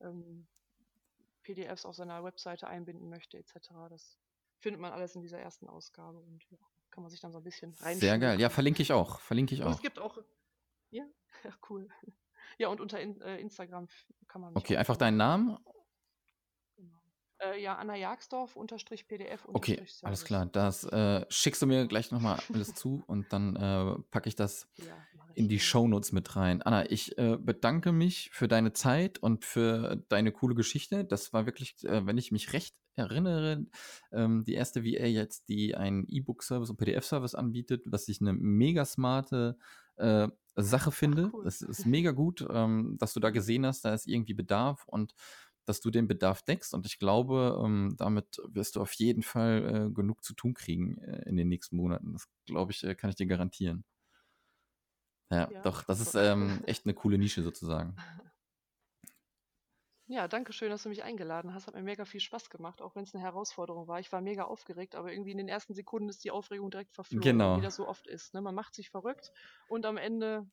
[0.00, 0.46] ähm,
[1.42, 3.88] PDFs auf seiner Webseite einbinden möchte, etc.
[3.88, 4.16] Das
[4.60, 6.58] findet man alles in dieser ersten Ausgabe und ja,
[6.96, 7.98] kann man sich dann so ein bisschen rein.
[7.98, 8.40] Sehr geil.
[8.40, 9.20] Ja, verlinke ich auch.
[9.20, 10.16] Verlinke ich Und es gibt auch,
[10.88, 11.04] ja,
[11.44, 11.90] ja cool.
[12.56, 13.86] Ja, und unter in, äh, Instagram
[14.26, 15.58] kann man Okay, einfach deinen Namen.
[16.74, 16.98] Genau.
[17.40, 20.46] Äh, ja, Anna Jagsdorf, unterstrich PDF, Okay, alles klar.
[20.46, 24.66] Das äh, schickst du mir gleich nochmal alles zu und dann äh, packe ich das
[24.76, 25.60] Ja, ich in die.
[25.60, 26.62] Shownotes mit rein.
[26.62, 31.04] Anna, ich äh, bedanke mich für deine Zeit und für deine coole Geschichte.
[31.04, 33.66] Das war wirklich, äh, wenn ich mich recht erinnere,
[34.12, 38.84] ähm, die erste VA jetzt, die einen E-Book-Service und PDF-Service anbietet, was ich eine mega
[38.84, 39.58] smarte
[39.96, 41.30] äh, Sache finde.
[41.32, 41.46] cool.
[41.46, 45.14] Es ist mega gut, ähm, dass du da gesehen hast, da ist irgendwie Bedarf und
[45.66, 46.72] dass du den Bedarf deckst.
[46.72, 50.98] Und ich glaube, ähm, damit wirst du auf jeden Fall äh, genug zu tun kriegen
[50.98, 52.12] äh, in den nächsten Monaten.
[52.12, 53.84] Das glaube ich, äh, kann ich dir garantieren.
[55.30, 57.96] Ja, Ja, doch, das ist ähm, echt eine coole Nische sozusagen.
[60.08, 61.66] Ja, danke schön, dass du mich eingeladen hast.
[61.66, 63.98] Hat mir mega viel Spaß gemacht, auch wenn es eine Herausforderung war.
[63.98, 67.22] Ich war mega aufgeregt, aber irgendwie in den ersten Sekunden ist die Aufregung direkt verflogen,
[67.22, 67.56] Genau.
[67.56, 68.32] wie das so oft ist.
[68.32, 68.40] Ne?
[68.40, 69.32] Man macht sich verrückt
[69.66, 70.46] und am Ende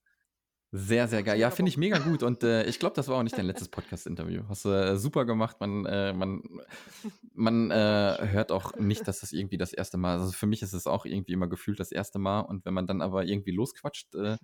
[0.72, 1.38] Sehr, sehr geil.
[1.40, 1.80] Ja, mega finde ich Bock.
[1.82, 2.24] mega gut.
[2.24, 4.42] Und äh, ich glaube, das war auch nicht dein letztes Podcast-Interview.
[4.50, 5.60] Hast du äh, super gemacht.
[5.60, 6.42] Man, äh, man,
[7.34, 8.30] man äh, Dankeschön.
[8.32, 10.18] hört auch nicht, dass das irgendwie das erste Mal.
[10.18, 12.40] Also für mich ist es auch irgendwie immer gefühlt das erste Mal.
[12.40, 14.38] Und wenn man dann aber irgendwie losquatscht, äh,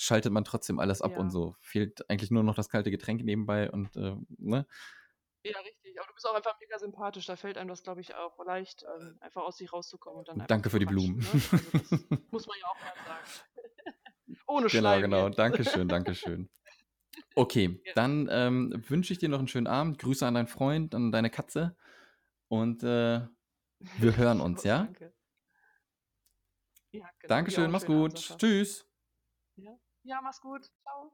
[0.00, 1.18] schaltet man trotzdem alles ab Ja.
[1.18, 1.54] und so.
[1.60, 4.66] Fehlt eigentlich nur noch das kalte Getränk nebenbei und äh, ne?
[5.44, 5.98] Ja, richtig.
[5.98, 7.26] Aber du bist auch einfach mega sympathisch.
[7.26, 10.46] Da fällt einem das, glaube ich, auch leicht, ähm, einfach aus sich rauszukommen und dann
[10.46, 11.18] Danke für die Blumen.
[11.18, 11.24] Ne?
[11.90, 14.36] Also muss man ja auch mal sagen.
[14.46, 15.26] Ohne Genau, genau.
[15.26, 15.38] jetzt.
[15.38, 16.48] Dankeschön, Dankeschön.
[17.34, 17.92] Okay, Ja.
[17.94, 19.98] dann ähm, wünsche ich dir noch einen schönen Abend.
[19.98, 21.76] Grüße an deinen Freund, an deine Katze.
[22.48, 23.20] Und äh,
[23.98, 24.84] wir hören uns, ja?
[24.84, 25.12] Danke.
[26.92, 27.28] Ja, genau.
[27.28, 28.18] Dankeschön, mach's Abend, gut.
[28.18, 28.36] Sascha.
[28.36, 28.89] Tschüss.
[30.02, 30.20] Ja.
[30.22, 30.70] mach's gut.
[30.82, 31.12] Ciao.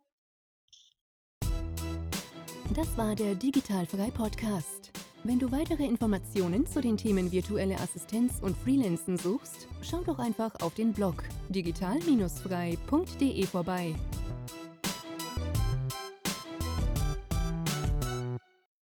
[2.74, 4.92] Das war der Digitalfrei Podcast.
[5.24, 10.54] Wenn du weitere Informationen zu den Themen virtuelle Assistenz und Freelancen suchst, schau doch einfach
[10.60, 13.94] auf den Blog digital-frei.de vorbei.